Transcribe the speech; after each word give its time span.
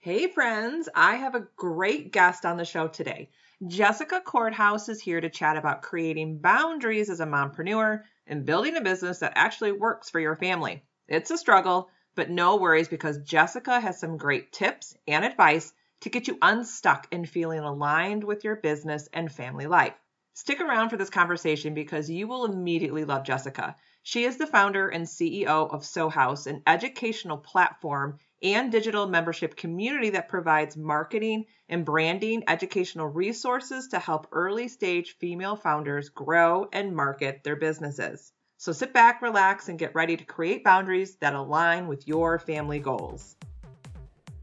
Hey, 0.00 0.28
friends, 0.28 0.88
I 0.94 1.16
have 1.16 1.34
a 1.34 1.48
great 1.56 2.12
guest 2.12 2.46
on 2.46 2.56
the 2.56 2.64
show 2.64 2.86
today. 2.86 3.30
Jessica 3.66 4.20
Courthouse 4.20 4.88
is 4.88 5.00
here 5.00 5.20
to 5.20 5.28
chat 5.28 5.56
about 5.56 5.82
creating 5.82 6.38
boundaries 6.38 7.10
as 7.10 7.18
a 7.18 7.26
mompreneur 7.26 8.04
and 8.24 8.46
building 8.46 8.76
a 8.76 8.80
business 8.80 9.18
that 9.18 9.32
actually 9.34 9.72
works 9.72 10.08
for 10.08 10.20
your 10.20 10.36
family. 10.36 10.84
It's 11.08 11.32
a 11.32 11.36
struggle, 11.36 11.90
but 12.14 12.30
no 12.30 12.54
worries 12.54 12.86
because 12.86 13.18
Jessica 13.18 13.80
has 13.80 13.98
some 13.98 14.18
great 14.18 14.52
tips 14.52 14.96
and 15.08 15.24
advice 15.24 15.72
to 16.02 16.10
get 16.10 16.28
you 16.28 16.38
unstuck 16.42 17.08
and 17.10 17.28
feeling 17.28 17.58
aligned 17.58 18.22
with 18.22 18.44
your 18.44 18.54
business 18.54 19.08
and 19.12 19.32
family 19.32 19.66
life. 19.66 19.94
Stick 20.32 20.60
around 20.60 20.90
for 20.90 20.96
this 20.96 21.10
conversation 21.10 21.74
because 21.74 22.08
you 22.08 22.28
will 22.28 22.44
immediately 22.44 23.04
love 23.04 23.24
Jessica. 23.24 23.74
She 24.04 24.22
is 24.22 24.36
the 24.36 24.46
founder 24.46 24.88
and 24.88 25.06
CEO 25.06 25.68
of 25.68 25.84
Sew 25.84 26.08
House, 26.08 26.46
an 26.46 26.62
educational 26.68 27.38
platform 27.38 28.20
and 28.42 28.70
digital 28.70 29.06
membership 29.06 29.56
community 29.56 30.10
that 30.10 30.28
provides 30.28 30.76
marketing 30.76 31.44
and 31.68 31.84
branding 31.84 32.44
educational 32.46 33.06
resources 33.06 33.88
to 33.88 33.98
help 33.98 34.28
early 34.32 34.68
stage 34.68 35.16
female 35.18 35.56
founders 35.56 36.08
grow 36.08 36.68
and 36.72 36.94
market 36.94 37.42
their 37.42 37.56
businesses. 37.56 38.32
So 38.56 38.72
sit 38.72 38.92
back, 38.92 39.22
relax, 39.22 39.68
and 39.68 39.78
get 39.78 39.94
ready 39.94 40.16
to 40.16 40.24
create 40.24 40.64
boundaries 40.64 41.16
that 41.16 41.34
align 41.34 41.86
with 41.86 42.06
your 42.06 42.38
family 42.38 42.78
goals. 42.78 43.36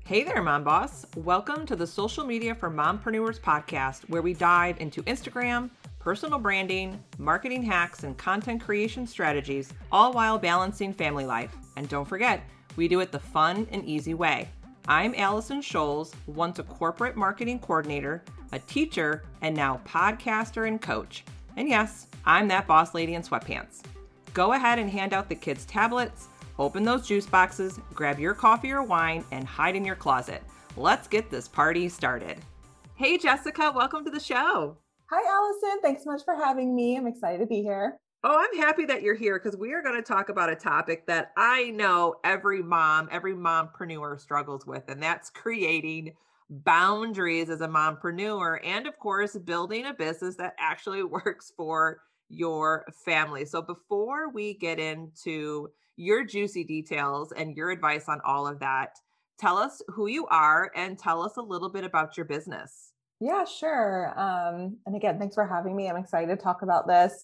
Hey 0.06 0.24
there, 0.24 0.44
Mom 0.44 0.64
Boss. 0.64 1.06
Welcome 1.16 1.66
to 1.66 1.76
the 1.76 1.88
Social 1.88 2.26
Media 2.26 2.54
for 2.54 2.70
Mompreneurs 2.70 3.40
podcast, 3.40 4.02
where 4.04 4.22
we 4.22 4.34
dive 4.34 4.80
into 4.80 5.02
Instagram, 5.04 5.70
personal 5.98 6.38
branding, 6.38 7.04
marketing 7.18 7.64
hacks, 7.64 8.04
and 8.04 8.16
content 8.16 8.62
creation 8.62 9.08
strategies, 9.08 9.74
all 9.92 10.14
while 10.14 10.38
balancing 10.38 10.94
family 10.94 11.26
life. 11.26 11.56
And 11.76 11.90
don't 11.90 12.08
forget, 12.08 12.44
we 12.76 12.88
do 12.88 13.00
it 13.00 13.12
the 13.12 13.20
fun 13.20 13.68
and 13.72 13.86
easy 13.86 14.14
way. 14.14 14.50
I'm 14.88 15.16
Allison 15.16 15.62
Scholes, 15.62 16.14
once 16.28 16.60
a 16.60 16.64
corporate 16.64 17.16
marketing 17.16 17.60
coordinator, 17.60 18.24
a 18.52 18.60
teacher, 18.60 19.24
and 19.42 19.56
now 19.56 19.82
podcaster 19.86 20.68
and 20.68 20.82
coach. 20.82 21.24
And 21.58 21.68
yes, 21.68 22.08
I'm 22.26 22.48
that 22.50 22.68
boss 22.68 22.94
lady 22.94 23.16
in 23.16 23.22
sweatpants. 23.22 23.82
Go 24.34 24.54
ahead 24.54 24.80
and 24.80 24.90
hand 24.90 25.14
out 25.14 25.30
the 25.30 25.36
kids' 25.36 25.66
tablets, 25.66 26.28
open 26.60 26.84
those 26.84 27.08
juice 27.08 27.26
boxes, 27.26 27.80
grab 27.94 28.20
your 28.20 28.34
coffee 28.34 28.72
or 28.72 28.84
wine, 28.84 29.24
and 29.32 29.48
hide 29.48 29.76
in 29.76 29.86
your 29.86 29.96
closet. 29.96 30.44
Let's 30.78 31.08
get 31.08 31.30
this 31.30 31.48
party 31.48 31.90
started. 31.90 32.38
Hey, 32.96 33.18
Jessica, 33.18 33.72
welcome 33.76 34.04
to 34.06 34.12
the 34.12 34.20
show. 34.20 34.78
Hi, 35.10 35.22
Allison. 35.32 35.82
Thanks 35.82 36.04
so 36.04 36.12
much 36.12 36.24
for 36.26 36.36
having 36.36 36.76
me. 36.76 36.98
I'm 36.98 37.08
excited 37.08 37.40
to 37.40 37.46
be 37.46 37.62
here. 37.62 37.98
Oh, 38.28 38.40
I'm 38.40 38.60
happy 38.60 38.86
that 38.86 39.04
you're 39.04 39.14
here 39.14 39.38
because 39.38 39.56
we 39.56 39.72
are 39.74 39.84
going 39.84 39.94
to 39.94 40.02
talk 40.02 40.30
about 40.30 40.50
a 40.50 40.56
topic 40.56 41.06
that 41.06 41.32
I 41.38 41.70
know 41.70 42.16
every 42.24 42.64
mom, 42.64 43.08
every 43.12 43.36
mompreneur 43.36 44.20
struggles 44.20 44.66
with, 44.66 44.82
and 44.88 45.00
that's 45.02 45.30
creating 45.30 46.14
boundaries 46.50 47.52
as 47.52 47.62
a 47.62 47.68
mompreneur 47.68 48.58
and, 48.66 48.88
of 48.88 48.98
course, 48.98 49.38
building 49.38 49.86
a 49.86 49.94
business 49.94 50.36
that 50.38 50.56
actually 50.58 51.04
works 51.04 51.54
for 51.56 52.02
your 52.28 52.88
family. 53.06 53.46
So, 53.46 53.62
before 53.62 54.32
we 54.32 54.56
get 54.56 54.80
into 54.80 55.70
your 55.96 56.26
juicy 56.26 56.64
details 56.64 57.32
and 57.32 57.56
your 57.56 57.70
advice 57.70 58.10
on 58.10 58.22
all 58.26 58.48
of 58.48 58.60
that, 58.60 58.98
tell 59.40 59.56
us 59.56 59.84
who 59.90 60.08
you 60.08 60.26
are 60.32 60.72
and 60.76 60.98
tell 60.98 61.22
us 61.22 61.38
a 61.38 61.44
little 61.44 61.70
bit 61.70 61.84
about 61.84 62.18
your 62.18 62.26
business. 62.26 62.94
Yeah, 63.20 63.46
sure. 63.46 64.20
Um, 64.20 64.78
and 64.88 64.96
again, 64.96 65.20
thanks 65.20 65.36
for 65.36 65.46
having 65.46 65.76
me. 65.76 65.88
I'm 65.88 65.98
excited 65.98 66.36
to 66.36 66.44
talk 66.44 66.64
about 66.64 66.88
this 66.88 67.24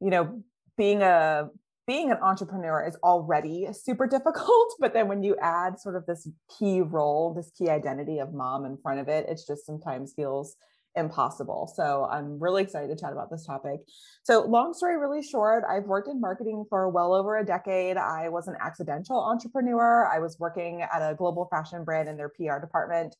you 0.00 0.10
know 0.10 0.42
being 0.76 1.02
a 1.02 1.48
being 1.86 2.10
an 2.10 2.18
entrepreneur 2.22 2.86
is 2.86 2.96
already 3.02 3.66
super 3.72 4.06
difficult 4.16 4.74
but 4.78 4.92
then 4.92 5.08
when 5.08 5.22
you 5.22 5.36
add 5.40 5.78
sort 5.78 5.96
of 5.96 6.06
this 6.06 6.28
key 6.58 6.80
role 6.80 7.34
this 7.34 7.50
key 7.56 7.68
identity 7.68 8.18
of 8.18 8.32
mom 8.32 8.64
in 8.64 8.76
front 8.82 9.00
of 9.00 9.08
it 9.08 9.26
it 9.28 9.40
just 9.46 9.66
sometimes 9.66 10.12
feels 10.14 10.56
impossible. 10.96 11.72
So 11.76 12.08
i'm 12.10 12.38
really 12.38 12.62
excited 12.62 12.88
to 12.88 13.00
chat 13.00 13.12
about 13.12 13.30
this 13.30 13.46
topic. 13.46 13.80
So 14.24 14.42
long 14.42 14.74
story 14.74 14.96
really 14.96 15.22
short 15.22 15.64
i've 15.70 15.84
worked 15.84 16.08
in 16.08 16.20
marketing 16.20 16.64
for 16.68 16.88
well 16.88 17.14
over 17.14 17.38
a 17.38 17.46
decade. 17.46 17.96
I 17.96 18.28
was 18.28 18.48
an 18.48 18.56
accidental 18.60 19.18
entrepreneur. 19.20 20.10
I 20.12 20.18
was 20.18 20.36
working 20.38 20.82
at 20.82 21.00
a 21.00 21.14
global 21.14 21.46
fashion 21.50 21.84
brand 21.84 22.08
in 22.08 22.16
their 22.16 22.28
pr 22.28 22.58
department 22.60 23.14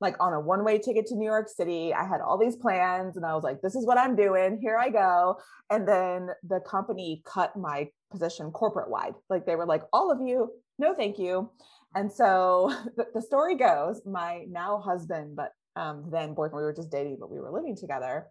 like 0.00 0.16
on 0.20 0.32
a 0.32 0.40
one 0.40 0.64
way 0.64 0.78
ticket 0.78 1.06
to 1.06 1.16
New 1.16 1.24
York 1.24 1.48
City. 1.48 1.94
I 1.94 2.06
had 2.06 2.20
all 2.20 2.38
these 2.38 2.56
plans 2.56 3.16
and 3.16 3.24
I 3.24 3.34
was 3.34 3.44
like, 3.44 3.60
this 3.62 3.74
is 3.74 3.86
what 3.86 3.98
I'm 3.98 4.14
doing. 4.14 4.58
Here 4.60 4.76
I 4.78 4.90
go. 4.90 5.38
And 5.70 5.88
then 5.88 6.28
the 6.46 6.60
company 6.60 7.22
cut 7.24 7.56
my 7.56 7.88
position 8.10 8.50
corporate 8.50 8.90
wide. 8.90 9.14
Like 9.30 9.46
they 9.46 9.56
were 9.56 9.66
like, 9.66 9.82
all 9.92 10.10
of 10.10 10.20
you, 10.20 10.50
no, 10.78 10.94
thank 10.94 11.18
you. 11.18 11.50
And 11.94 12.12
so 12.12 12.74
the, 12.96 13.06
the 13.14 13.22
story 13.22 13.56
goes 13.56 14.02
my 14.04 14.44
now 14.48 14.78
husband, 14.78 15.36
but 15.36 15.52
um, 15.76 16.04
then 16.10 16.34
boyfriend, 16.34 16.56
we 16.56 16.62
were 16.62 16.74
just 16.74 16.90
dating, 16.90 17.18
but 17.20 17.30
we 17.30 17.38
were 17.38 17.50
living 17.50 17.76
together. 17.76 18.26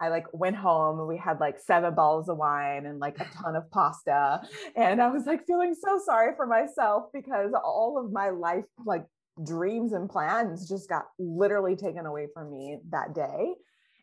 I 0.00 0.08
like 0.08 0.26
went 0.32 0.56
home 0.56 0.98
and 0.98 1.08
we 1.08 1.16
had 1.16 1.40
like 1.40 1.58
seven 1.58 1.94
bottles 1.94 2.28
of 2.28 2.36
wine 2.36 2.84
and 2.84 2.98
like 2.98 3.18
a 3.18 3.24
ton 3.24 3.56
of 3.56 3.70
pasta. 3.70 4.42
And 4.76 5.00
I 5.00 5.08
was 5.08 5.24
like 5.24 5.46
feeling 5.46 5.74
so 5.74 5.98
sorry 6.04 6.34
for 6.36 6.46
myself 6.46 7.04
because 7.14 7.52
all 7.64 7.98
of 7.98 8.12
my 8.12 8.28
life 8.28 8.64
like 8.84 9.06
dreams 9.44 9.92
and 9.92 10.08
plans 10.08 10.68
just 10.68 10.88
got 10.88 11.06
literally 11.18 11.76
taken 11.76 12.06
away 12.06 12.26
from 12.32 12.50
me 12.50 12.78
that 12.90 13.14
day. 13.14 13.54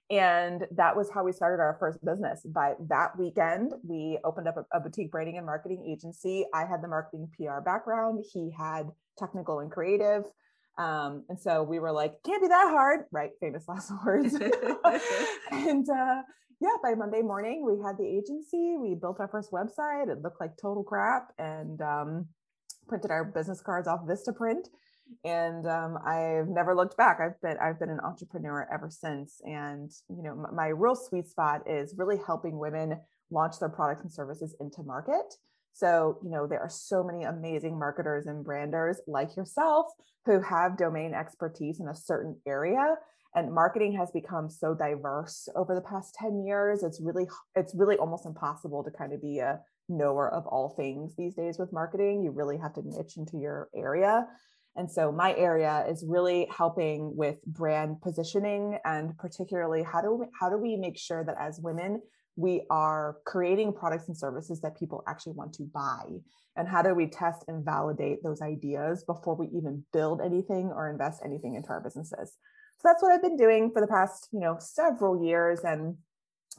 And 0.10 0.68
that 0.72 0.96
was 0.96 1.10
how 1.10 1.24
we 1.24 1.32
started 1.32 1.62
our 1.62 1.78
first 1.80 2.04
business. 2.06 2.42
By 2.46 2.74
that 2.90 3.18
weekend, 3.18 3.74
we 3.88 4.20
opened 4.24 4.48
up 4.48 4.58
a, 4.58 4.78
a, 4.78 4.80
boutique 4.80 5.12
branding 5.12 5.38
and 5.38 5.46
marketing 5.46 5.86
agency. 5.88 6.46
I 6.54 6.66
had 6.66 6.84
the 6.84 6.88
marketing 6.88 7.30
PR 7.36 7.62
background, 7.62 8.24
he 8.32 8.52
had 8.56 8.92
technical 9.18 9.60
and 9.60 9.72
creative. 9.72 10.26
Um, 10.78 11.24
and 11.30 11.40
so 11.40 11.64
we 11.64 11.80
were 11.80 11.92
like, 11.92 12.16
can't 12.26 12.42
be 12.42 12.48
that 12.48 12.70
hard, 12.70 13.06
right? 13.12 13.32
Famous 13.40 13.68
last 13.68 13.92
words. 14.06 14.34
and 15.52 15.90
uh, 15.90 16.22
yeah, 16.60 16.78
by 16.84 16.96
Monday 16.96 17.22
morning, 17.22 17.66
we 17.66 17.84
had 17.84 17.98
the 17.98 18.06
agency. 18.06 18.76
We 18.78 18.96
built 18.96 19.20
our 19.20 19.28
first 19.28 19.52
website. 19.52 20.10
It 20.10 20.22
looked 20.22 20.42
like 20.42 20.58
total 20.62 20.84
crap 20.84 21.30
and 21.38 21.82
um, 21.82 22.28
printed 22.88 23.12
our 23.12 23.24
business 23.24 23.62
cards 23.62 23.88
off 23.88 24.02
Vistaprint 24.02 24.68
and 25.24 25.68
um, 25.68 25.98
I've 26.06 26.48
never 26.48 26.76
looked 26.76 26.98
back. 26.98 27.20
I've 27.20 27.40
been 27.42 27.58
I've 27.62 27.80
been 27.80 27.90
an 27.90 28.00
entrepreneur 28.04 28.68
ever 28.74 28.90
since, 28.90 29.42
and 29.44 29.92
you 30.10 30.24
know 30.24 30.36
my, 30.36 30.52
my 30.52 30.68
real 30.68 30.96
sweet 30.96 31.28
spot 31.28 31.62
is 31.68 31.96
really 31.98 32.18
helping 32.26 32.58
women 32.58 33.00
launch 33.32 33.60
their 33.60 33.70
products 33.70 34.04
and 34.04 34.12
services 34.12 34.56
into 34.60 34.84
market. 34.84 35.36
So, 35.74 36.20
you 36.24 36.30
know, 36.30 36.46
there 36.46 36.60
are 36.60 36.70
so 36.70 37.04
many 37.04 37.24
amazing 37.24 37.78
marketers 37.78 38.28
and 38.28 38.46
branders 38.46 39.02
like 39.08 39.36
yourself 39.36 39.88
who 40.26 40.40
have 40.40 40.78
domain 40.78 41.14
expertise 41.14 41.80
in 41.80 41.88
a 41.88 41.96
certain 41.96 42.40
area. 42.48 42.96
And 43.36 43.52
marketing 43.52 43.94
has 43.98 44.12
become 44.12 44.48
so 44.48 44.76
diverse 44.76 45.50
over 45.56 45.74
the 45.74 45.82
past 45.82 46.14
10 46.20 46.46
years. 46.46 46.84
It's 46.84 47.02
really, 47.02 47.26
it's 47.56 47.74
really 47.76 47.98
almost 47.98 48.28
impossible 48.28 48.84
to 48.84 48.92
kind 48.92 49.12
of 49.12 49.22
be 49.22 49.40
a 49.40 49.60
knower 49.90 50.32
of 50.32 50.46
all 50.46 50.70
things 50.70 51.16
these 51.18 51.34
days 51.34 51.58
with 51.58 51.74
marketing. 51.74 52.24
You 52.24 52.30
really 52.30 52.58
have 52.58 52.76
to 52.76 52.82
niche 52.86 53.18
into 53.18 53.38
your 53.38 53.70
area. 53.76 54.28
And 54.76 54.90
so 54.90 55.12
my 55.12 55.36
area 55.36 55.86
is 55.88 56.04
really 56.08 56.48
helping 56.56 57.16
with 57.16 57.44
brand 57.46 58.02
positioning 58.02 58.80
and 58.86 59.16
particularly 59.18 59.84
how 59.84 60.02
do 60.02 60.16
we, 60.16 60.26
how 60.40 60.50
do 60.50 60.58
we 60.58 60.76
make 60.76 60.98
sure 60.98 61.24
that 61.24 61.36
as 61.40 61.60
women 61.60 62.02
we 62.36 62.66
are 62.70 63.18
creating 63.26 63.74
products 63.74 64.08
and 64.08 64.18
services 64.18 64.60
that 64.62 64.78
people 64.78 65.04
actually 65.08 65.34
want 65.34 65.54
to 65.54 65.64
buy 65.72 66.04
and 66.56 66.68
how 66.68 66.82
do 66.82 66.96
we 66.96 67.08
test 67.08 67.44
and 67.48 67.64
validate 67.64 68.24
those 68.24 68.42
ideas 68.42 69.04
before 69.04 69.36
we 69.36 69.48
even 69.56 69.84
build 69.94 70.22
anything 70.22 70.72
or 70.76 70.90
invest 70.90 71.22
anything 71.24 71.54
into 71.56 71.70
our 71.70 71.82
businesses. 71.82 72.38
So 72.78 72.82
that's 72.84 73.04
what 73.04 73.12
I've 73.12 73.22
been 73.22 73.38
doing 73.38 73.72
for 73.72 73.82
the 73.82 73.88
past, 73.88 74.30
you 74.32 74.40
know, 74.40 74.58
several 74.60 75.24
years 75.24 75.60
and 75.60 75.96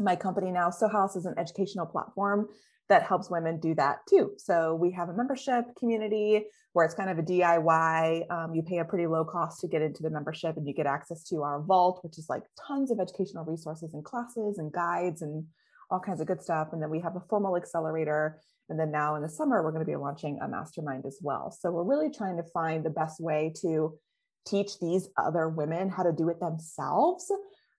my 0.01 0.17
company 0.17 0.51
now, 0.51 0.71
Sew 0.71 0.89
House, 0.89 1.17
is 1.17 1.27
an 1.27 1.35
educational 1.39 1.87
platform 1.87 2.49
that 2.89 3.03
helps 3.03 3.31
women 3.31 3.59
do 3.59 3.75
that 3.75 3.99
too. 4.09 4.33
So 4.37 4.75
we 4.75 4.91
have 4.93 5.09
a 5.09 5.15
membership 5.15 5.65
community 5.79 6.45
where 6.75 6.85
it's 6.85 6.95
kind 6.95 7.09
of 7.09 7.19
a 7.19 7.23
DIY. 7.23 8.31
Um, 8.31 8.55
you 8.55 8.63
pay 8.63 8.79
a 8.79 8.85
pretty 8.85 9.07
low 9.07 9.25
cost 9.25 9.61
to 9.61 9.69
get 9.69 9.81
into 9.81 10.03
the 10.03 10.11
membership 10.11 10.57
and 10.57 10.67
you 10.67 10.75
get 10.75 10.87
access 10.87 11.25
to 11.25 11.43
our 11.43 11.63
vault, 11.63 12.01
which 12.03 12.19
is 12.19 12.27
like 12.29 12.43
tons 12.67 12.91
of 12.91 13.01
educational 13.01 13.45
resources 13.45 13.95
and 13.95 14.05
classes 14.05 14.59
and 14.59 14.73
guides 14.73 15.23
and 15.23 15.45
all 15.91 16.01
kinds 16.01 16.21
of 16.21 16.27
good 16.27 16.43
stuff. 16.43 16.69
And 16.73 16.83
then 16.83 16.91
we 16.91 17.01
have 17.01 17.17
a 17.17 17.23
formal 17.31 17.57
accelerator. 17.57 18.41
And 18.69 18.79
then 18.79 18.91
now 18.91 19.15
in 19.15 19.23
the 19.23 19.29
summer, 19.29 19.63
we're 19.63 19.73
going 19.73 19.85
to 19.85 19.91
be 19.91 19.97
launching 19.97 20.39
a 20.43 20.49
mastermind 20.49 21.05
as 21.07 21.19
well. 21.23 21.51
So 21.51 21.71
we're 21.71 21.85
really 21.85 22.11
trying 22.11 22.37
to 22.37 22.45
find 22.53 22.85
the 22.85 22.91
best 22.91 23.21
way 23.21 23.53
to 23.63 23.99
teach 24.47 24.79
these 24.79 25.09
other 25.17 25.49
women 25.49 25.89
how 25.89 26.03
to 26.03 26.13
do 26.13 26.29
it 26.29 26.41
themselves. 26.41 27.31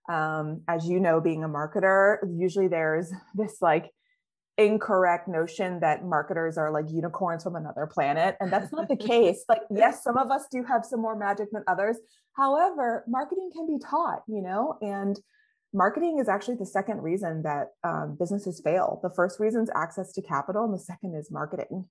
Um, 0.09 0.61
as 0.67 0.87
you 0.87 0.99
know, 0.99 1.19
being 1.19 1.43
a 1.43 1.49
marketer, 1.49 2.17
usually 2.37 2.67
there's 2.67 3.11
this 3.35 3.57
like 3.61 3.91
incorrect 4.57 5.27
notion 5.27 5.79
that 5.81 6.05
marketers 6.05 6.57
are 6.57 6.71
like 6.71 6.85
unicorns 6.89 7.43
from 7.43 7.55
another 7.55 7.85
planet 7.85 8.37
and 8.39 8.51
that's 8.51 8.71
not 8.71 8.87
the 8.87 8.95
case 9.13 9.43
like 9.49 9.61
yes 9.69 10.01
some 10.03 10.17
of 10.17 10.31
us 10.31 10.45
do 10.49 10.63
have 10.63 10.85
some 10.85 11.01
more 11.01 11.17
magic 11.17 11.47
than 11.51 11.63
others 11.67 11.97
however 12.37 13.03
marketing 13.07 13.49
can 13.53 13.67
be 13.67 13.77
taught 13.83 14.21
you 14.27 14.41
know 14.41 14.77
and 14.81 15.19
marketing 15.73 16.19
is 16.19 16.29
actually 16.29 16.55
the 16.55 16.65
second 16.65 17.01
reason 17.01 17.41
that 17.43 17.67
um, 17.83 18.15
businesses 18.17 18.61
fail 18.63 18.99
the 19.03 19.09
first 19.09 19.41
reason 19.41 19.61
is 19.61 19.69
access 19.75 20.13
to 20.13 20.21
capital 20.21 20.63
and 20.63 20.73
the 20.73 20.79
second 20.79 21.13
is 21.15 21.29
marketing 21.29 21.85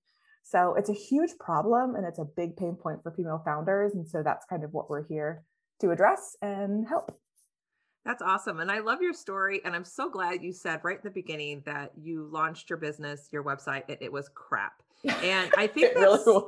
So 0.45 0.75
it's 0.75 0.91
a 0.91 0.95
huge 0.95 1.37
problem 1.41 1.95
and 1.95 2.05
it's 2.05 2.19
a 2.19 2.25
big 2.25 2.57
pain 2.57 2.77
point 2.77 3.03
for 3.03 3.11
female 3.13 3.41
founders. 3.45 3.95
And 3.95 4.07
so 4.07 4.23
that's 4.23 4.45
kind 4.45 4.63
of 4.63 4.73
what 4.73 4.91
we're 4.91 5.07
here 5.09 5.43
to 5.81 5.91
address 5.91 6.37
and 6.43 6.87
help. 6.87 7.11
That's 8.05 8.21
awesome. 8.21 8.61
And 8.61 8.71
I 8.71 8.81
love 8.81 9.01
your 9.01 9.15
story. 9.15 9.61
And 9.65 9.75
I'm 9.75 9.85
so 9.85 10.11
glad 10.11 10.43
you 10.43 10.53
said 10.53 10.81
right 10.83 10.97
in 10.97 11.03
the 11.05 11.11
beginning 11.11 11.63
that 11.65 11.93
you 11.97 12.29
launched 12.31 12.69
your 12.69 12.77
business, 12.77 13.29
your 13.33 13.43
website, 13.43 13.89
it, 13.89 13.99
it 14.03 14.13
was 14.13 14.29
crap. 14.35 14.83
And 15.05 15.51
I 15.57 15.67
think 15.75 15.93
it 15.93 15.97
really. 15.97 16.43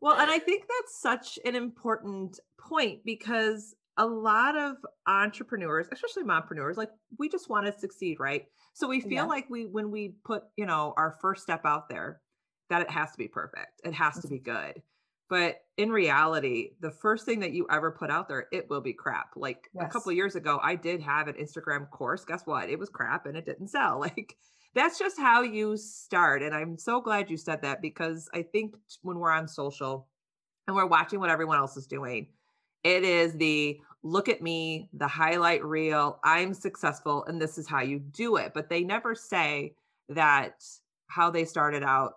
Well, 0.00 0.18
and 0.18 0.30
I 0.30 0.38
think 0.38 0.62
that's 0.62 1.00
such 1.00 1.38
an 1.44 1.54
important 1.54 2.40
point 2.58 3.00
because 3.04 3.74
a 3.98 4.06
lot 4.06 4.56
of 4.56 4.76
entrepreneurs, 5.06 5.86
especially 5.92 6.24
mompreneurs, 6.24 6.76
like 6.76 6.90
we 7.18 7.28
just 7.28 7.50
want 7.50 7.66
to 7.66 7.78
succeed, 7.78 8.18
right? 8.18 8.46
So 8.72 8.88
we 8.88 9.00
feel 9.00 9.12
yeah. 9.12 9.24
like 9.24 9.50
we 9.50 9.66
when 9.66 9.90
we 9.90 10.14
put, 10.24 10.44
you 10.56 10.64
know, 10.64 10.94
our 10.96 11.18
first 11.20 11.42
step 11.42 11.66
out 11.66 11.90
there, 11.90 12.20
that 12.70 12.80
it 12.80 12.90
has 12.90 13.12
to 13.12 13.18
be 13.18 13.28
perfect. 13.28 13.82
It 13.84 13.92
has 13.92 14.18
to 14.20 14.28
be 14.28 14.38
good. 14.38 14.82
But 15.28 15.56
in 15.76 15.90
reality, 15.90 16.70
the 16.80 16.90
first 16.90 17.24
thing 17.24 17.40
that 17.40 17.52
you 17.52 17.66
ever 17.70 17.90
put 17.90 18.10
out 18.10 18.28
there, 18.28 18.46
it 18.52 18.68
will 18.68 18.80
be 18.80 18.92
crap. 18.92 19.30
Like 19.36 19.68
yes. 19.74 19.84
a 19.86 19.88
couple 19.88 20.12
years 20.12 20.36
ago, 20.36 20.60
I 20.62 20.74
did 20.74 21.00
have 21.00 21.28
an 21.28 21.36
Instagram 21.36 21.88
course. 21.90 22.24
Guess 22.24 22.46
what? 22.46 22.68
It 22.68 22.78
was 22.78 22.90
crap 22.90 23.26
and 23.26 23.36
it 23.36 23.46
didn't 23.46 23.68
sell. 23.68 24.00
Like 24.16 24.36
that's 24.74 24.98
just 24.98 25.18
how 25.18 25.42
you 25.42 25.76
start. 25.76 26.42
And 26.42 26.54
I'm 26.54 26.78
so 26.78 27.00
glad 27.00 27.30
you 27.30 27.36
said 27.36 27.62
that 27.62 27.82
because 27.82 28.28
I 28.32 28.42
think 28.42 28.74
when 29.02 29.18
we're 29.18 29.30
on 29.30 29.46
social 29.46 30.08
and 30.66 30.74
we're 30.74 30.86
watching 30.86 31.20
what 31.20 31.30
everyone 31.30 31.58
else 31.58 31.76
is 31.76 31.86
doing, 31.86 32.28
it 32.82 33.04
is 33.04 33.34
the 33.34 33.80
look 34.02 34.28
at 34.28 34.42
me, 34.42 34.88
the 34.94 35.06
highlight 35.06 35.64
reel. 35.64 36.18
I'm 36.24 36.54
successful 36.54 37.24
and 37.26 37.40
this 37.40 37.58
is 37.58 37.68
how 37.68 37.82
you 37.82 37.98
do 37.98 38.36
it. 38.36 38.52
But 38.54 38.68
they 38.68 38.82
never 38.82 39.14
say 39.14 39.74
that 40.08 40.64
how 41.06 41.30
they 41.30 41.44
started 41.44 41.82
out, 41.82 42.14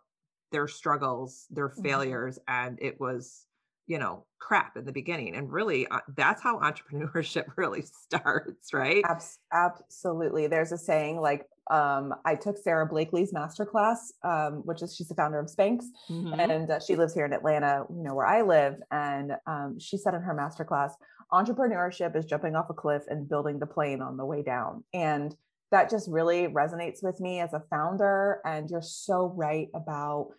their 0.52 0.68
struggles, 0.68 1.46
their 1.50 1.70
mm-hmm. 1.70 1.82
failures, 1.82 2.40
and 2.48 2.78
it 2.82 3.00
was, 3.00 3.46
you 3.88 4.00
know, 4.00 4.26
crap 4.40 4.78
in 4.78 4.86
the 4.86 4.92
beginning. 4.92 5.36
And 5.36 5.52
really, 5.52 5.88
uh, 5.88 6.00
that's 6.16 6.42
how 6.42 6.60
entrepreneurship 6.62 7.46
really 7.56 7.84
starts, 7.84 8.74
right? 8.74 9.04
absolutely. 9.52 10.48
There's 10.48 10.72
a 10.72 10.78
saying 10.78 11.20
like, 11.20 11.46
um, 11.72 12.14
I 12.26 12.36
took 12.36 12.58
Sara 12.58 12.86
Blakely's 12.86 13.34
masterclass, 13.34 13.98
um, 14.24 14.62
which 14.66 14.84
is 14.84 14.96
she's 14.96 15.08
the 15.08 15.16
founder 15.16 15.40
of 15.40 15.48
Spanx, 15.48 15.86
mm-hmm. 16.10 16.40
and 16.40 16.70
uh, 16.70 16.80
she 16.80 16.96
lives 16.96 17.14
here 17.14 17.26
in 17.26 17.34
Atlanta, 17.34 17.86
you 17.90 18.04
know, 18.04 18.14
where 18.14 18.28
I 18.28 18.44
live. 18.44 18.76
And 18.92 19.34
um, 19.48 19.80
she 19.80 19.98
said 19.98 20.14
in 20.14 20.22
her 20.22 20.36
masterclass, 20.36 20.92
entrepreneurship 21.34 22.16
is 22.16 22.26
jumping 22.26 22.56
off 22.56 22.70
a 22.70 22.74
cliff 22.74 23.04
and 23.08 23.28
building 23.28 23.60
the 23.60 23.66
plane 23.66 24.02
on 24.02 24.18
the 24.18 24.26
way 24.26 24.44
down. 24.44 24.84
And 24.94 25.36
that 25.75 25.89
just 25.89 26.10
really 26.10 26.48
resonates 26.48 27.04
with 27.04 27.19
me 27.19 27.42
as 27.42 27.51
a 27.51 27.62
founder. 27.69 28.39
And 28.45 28.69
you're 28.69 28.81
so 28.81 29.33
right 29.36 29.68
about, 29.75 30.30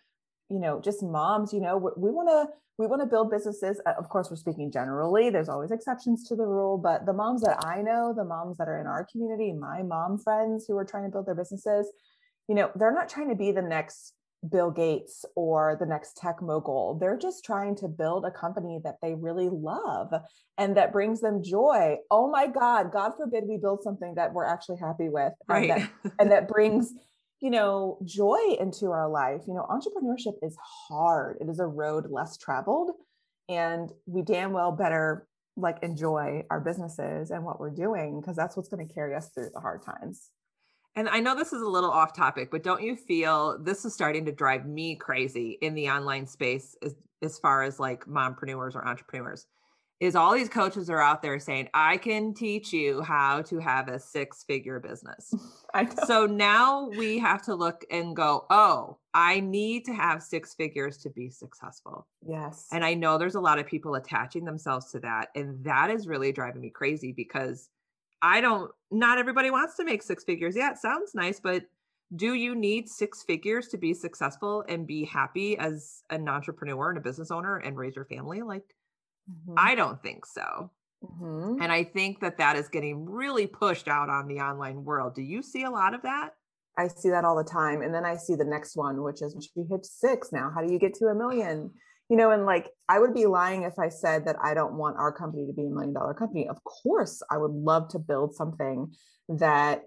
you 0.49 0.59
know, 0.59 0.81
just 0.81 1.03
moms, 1.03 1.53
you 1.53 1.61
know, 1.61 1.77
we 1.77 2.09
want 2.09 2.27
to 2.29 2.51
we 2.79 2.87
want 2.87 3.01
to 3.01 3.07
build 3.07 3.29
businesses. 3.29 3.79
Uh, 3.85 3.93
of 3.97 4.09
course, 4.09 4.29
we're 4.29 4.37
speaking 4.37 4.71
generally. 4.71 5.29
There's 5.29 5.49
always 5.49 5.71
exceptions 5.71 6.27
to 6.27 6.35
the 6.35 6.45
rule, 6.45 6.77
but 6.77 7.05
the 7.05 7.13
moms 7.13 7.41
that 7.41 7.63
I 7.65 7.81
know, 7.83 8.13
the 8.15 8.23
moms 8.23 8.57
that 8.57 8.67
are 8.67 8.79
in 8.79 8.87
our 8.87 9.07
community, 9.11 9.53
my 9.53 9.83
mom 9.83 10.17
friends 10.17 10.65
who 10.67 10.75
are 10.77 10.85
trying 10.85 11.05
to 11.05 11.09
build 11.09 11.27
their 11.27 11.35
businesses, 11.35 11.91
you 12.47 12.55
know, 12.55 12.71
they're 12.75 12.93
not 12.93 13.09
trying 13.09 13.29
to 13.29 13.35
be 13.35 13.51
the 13.51 13.61
next 13.61 14.13
Bill 14.47 14.71
Gates 14.71 15.25
or 15.35 15.77
the 15.79 15.85
next 15.85 16.17
tech 16.17 16.41
mogul. 16.41 16.97
They're 16.99 17.17
just 17.17 17.43
trying 17.43 17.75
to 17.77 17.87
build 17.87 18.25
a 18.25 18.31
company 18.31 18.79
that 18.83 18.97
they 19.01 19.15
really 19.15 19.49
love 19.49 20.13
and 20.57 20.77
that 20.77 20.91
brings 20.91 21.21
them 21.21 21.43
joy. 21.43 21.97
Oh 22.11 22.29
my 22.29 22.47
God, 22.47 22.91
God 22.91 23.13
forbid 23.17 23.45
we 23.47 23.57
build 23.57 23.83
something 23.83 24.15
that 24.15 24.33
we're 24.33 24.45
actually 24.45 24.77
happy 24.77 25.09
with 25.09 25.33
right. 25.47 25.69
and, 25.69 25.81
that, 25.81 25.91
and 26.19 26.31
that 26.31 26.47
brings 26.47 26.93
you 27.39 27.51
know 27.51 27.99
joy 28.03 28.39
into 28.59 28.87
our 28.87 29.07
life 29.07 29.41
you 29.47 29.53
know 29.53 29.67
entrepreneurship 29.69 30.33
is 30.41 30.57
hard 30.87 31.37
it 31.39 31.47
is 31.47 31.59
a 31.59 31.67
road 31.67 32.09
less 32.09 32.35
traveled 32.35 32.89
and 33.47 33.91
we 34.07 34.23
damn 34.23 34.53
well 34.53 34.71
better 34.71 35.27
like 35.55 35.77
enjoy 35.81 36.43
our 36.49 36.59
businesses 36.59 37.31
and 37.31 37.43
what 37.43 37.59
we're 37.59 37.69
doing 37.69 38.19
because 38.19 38.35
that's 38.35 38.55
what's 38.55 38.69
going 38.69 38.85
to 38.85 38.93
carry 38.93 39.15
us 39.15 39.29
through 39.29 39.49
the 39.53 39.59
hard 39.59 39.83
times 39.83 40.29
and 40.97 41.07
I 41.07 41.19
know 41.19 41.35
this 41.35 41.53
is 41.53 41.61
a 41.61 41.67
little 41.67 41.91
off 41.91 42.13
topic, 42.13 42.51
but 42.51 42.63
don't 42.63 42.81
you 42.81 42.95
feel 42.95 43.57
this 43.59 43.85
is 43.85 43.93
starting 43.93 44.25
to 44.25 44.31
drive 44.31 44.65
me 44.65 44.95
crazy 44.95 45.57
in 45.61 45.75
the 45.75 45.89
online 45.89 46.27
space 46.27 46.75
as, 46.83 46.95
as 47.21 47.39
far 47.39 47.63
as 47.63 47.79
like 47.79 48.05
mompreneurs 48.05 48.75
or 48.75 48.85
entrepreneurs? 48.85 49.47
is 49.99 50.15
all 50.15 50.33
these 50.33 50.49
coaches 50.49 50.89
are 50.89 51.01
out 51.01 51.21
there 51.21 51.39
saying, 51.39 51.69
I 51.73 51.97
can 51.97 52.33
teach 52.33 52.71
you 52.71 53.01
how 53.01 53.41
to 53.43 53.57
have 53.57 53.87
a 53.87 53.99
six 53.99 54.43
figure 54.43 54.79
business. 54.79 55.33
so 56.05 56.27
now 56.27 56.89
we 56.89 57.17
have 57.17 57.41
to 57.43 57.55
look 57.55 57.83
and 57.89 58.15
go, 58.15 58.45
oh, 58.51 58.97
I 59.13 59.39
need 59.39 59.85
to 59.85 59.93
have 59.93 60.21
six 60.21 60.53
figures 60.53 60.97
to 60.99 61.09
be 61.09 61.31
successful. 61.31 62.05
Yes. 62.27 62.67
And 62.71 62.85
I 62.85 62.93
know 62.93 63.17
there's 63.17 63.35
a 63.35 63.39
lot 63.41 63.57
of 63.57 63.65
people 63.65 63.95
attaching 63.95 64.45
themselves 64.45 64.91
to 64.91 64.99
that. 64.99 65.29
And 65.35 65.63
that 65.63 65.89
is 65.89 66.07
really 66.07 66.31
driving 66.31 66.61
me 66.61 66.69
crazy 66.69 67.11
because 67.11 67.69
I 68.21 68.41
don't, 68.41 68.71
not 68.91 69.17
everybody 69.17 69.51
wants 69.51 69.75
to 69.77 69.85
make 69.85 70.01
six 70.01 70.23
figures. 70.23 70.55
Yeah, 70.55 70.71
it 70.71 70.77
sounds 70.77 71.13
nice, 71.13 71.39
but 71.39 71.63
do 72.15 72.33
you 72.33 72.55
need 72.55 72.87
six 72.87 73.23
figures 73.23 73.67
to 73.69 73.77
be 73.77 73.93
successful 73.93 74.63
and 74.69 74.87
be 74.87 75.03
happy 75.05 75.57
as 75.57 76.03
an 76.09 76.27
entrepreneur 76.29 76.89
and 76.89 76.97
a 76.97 77.01
business 77.01 77.31
owner 77.31 77.57
and 77.57 77.77
raise 77.77 77.95
your 77.95 78.05
family? 78.05 78.41
Like, 78.41 78.63
Mm-hmm. 79.29 79.55
I 79.57 79.75
don't 79.75 80.01
think 80.01 80.25
so. 80.25 80.71
Mm-hmm. 81.03 81.61
And 81.61 81.71
I 81.71 81.83
think 81.83 82.21
that 82.21 82.37
that 82.37 82.55
is 82.55 82.69
getting 82.69 83.05
really 83.05 83.47
pushed 83.47 83.87
out 83.87 84.09
on 84.09 84.27
the 84.27 84.39
online 84.39 84.83
world. 84.83 85.15
Do 85.15 85.21
you 85.21 85.41
see 85.41 85.63
a 85.63 85.69
lot 85.69 85.93
of 85.93 86.01
that? 86.03 86.31
I 86.77 86.87
see 86.87 87.09
that 87.09 87.25
all 87.25 87.35
the 87.35 87.43
time. 87.43 87.81
And 87.81 87.93
then 87.93 88.05
I 88.05 88.15
see 88.15 88.35
the 88.35 88.45
next 88.45 88.75
one, 88.75 89.03
which 89.03 89.21
is 89.21 89.49
we 89.55 89.65
hit 89.69 89.85
six 89.85 90.31
now. 90.31 90.51
How 90.53 90.61
do 90.61 90.71
you 90.71 90.79
get 90.79 90.93
to 90.95 91.05
a 91.05 91.15
million? 91.15 91.71
You 92.09 92.15
know, 92.15 92.31
and 92.31 92.45
like 92.45 92.67
I 92.87 92.99
would 92.99 93.13
be 93.13 93.25
lying 93.25 93.63
if 93.63 93.77
I 93.77 93.89
said 93.89 94.25
that 94.25 94.37
I 94.41 94.53
don't 94.53 94.75
want 94.75 94.97
our 94.97 95.11
company 95.11 95.45
to 95.45 95.53
be 95.53 95.65
a 95.65 95.69
million 95.69 95.93
dollar 95.93 96.13
company. 96.13 96.47
Of 96.47 96.63
course, 96.63 97.21
I 97.29 97.37
would 97.37 97.51
love 97.51 97.89
to 97.89 97.99
build 97.99 98.33
something 98.33 98.93
that 99.27 99.81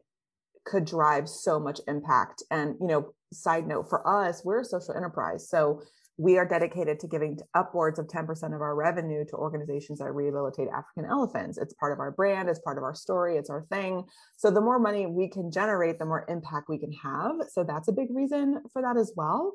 could 0.67 0.85
drive 0.85 1.29
so 1.29 1.59
much 1.59 1.81
impact. 1.89 2.43
And, 2.51 2.77
you 2.81 2.87
know, 2.87 3.15
side 3.33 3.67
note 3.67 3.89
for 3.89 4.07
us, 4.07 4.45
we're 4.45 4.61
a 4.61 4.65
social 4.65 4.95
enterprise. 4.95 5.49
So 5.49 5.83
we 6.21 6.37
are 6.37 6.47
dedicated 6.47 7.01
to 7.01 7.09
giving 7.09 7.39
upwards 7.55 7.99
of 7.99 8.07
10% 8.07 8.29
of 8.55 8.61
our 8.61 8.75
revenue 8.75 9.25
to 9.25 9.37
organizations 9.37 10.01
that 10.01 10.13
rehabilitate 10.13 10.69
African 10.69 11.11
elephants. 11.11 11.57
It's 11.57 11.73
part 11.73 11.95
of 11.95 11.99
our 11.99 12.11
brand, 12.11 12.51
it's 12.51 12.59
part 12.59 12.77
of 12.77 12.85
our 12.85 12.95
story, 12.95 13.39
it's 13.39 13.49
our 13.49 13.65
thing. 13.73 14.05
So 14.37 14.51
the 14.51 14.61
more 14.61 14.79
money 14.79 15.07
we 15.07 15.31
can 15.31 15.51
generate, 15.51 15.99
the 15.99 16.05
more 16.05 16.27
impact 16.29 16.69
we 16.69 16.77
can 16.77 16.93
have. 16.93 17.37
So 17.51 17.65
that's 17.65 17.89
a 17.89 17.93
big 17.93 18.09
reason 18.11 18.63
for 18.71 18.83
that 18.83 18.99
as 18.99 19.15
well. 19.17 19.55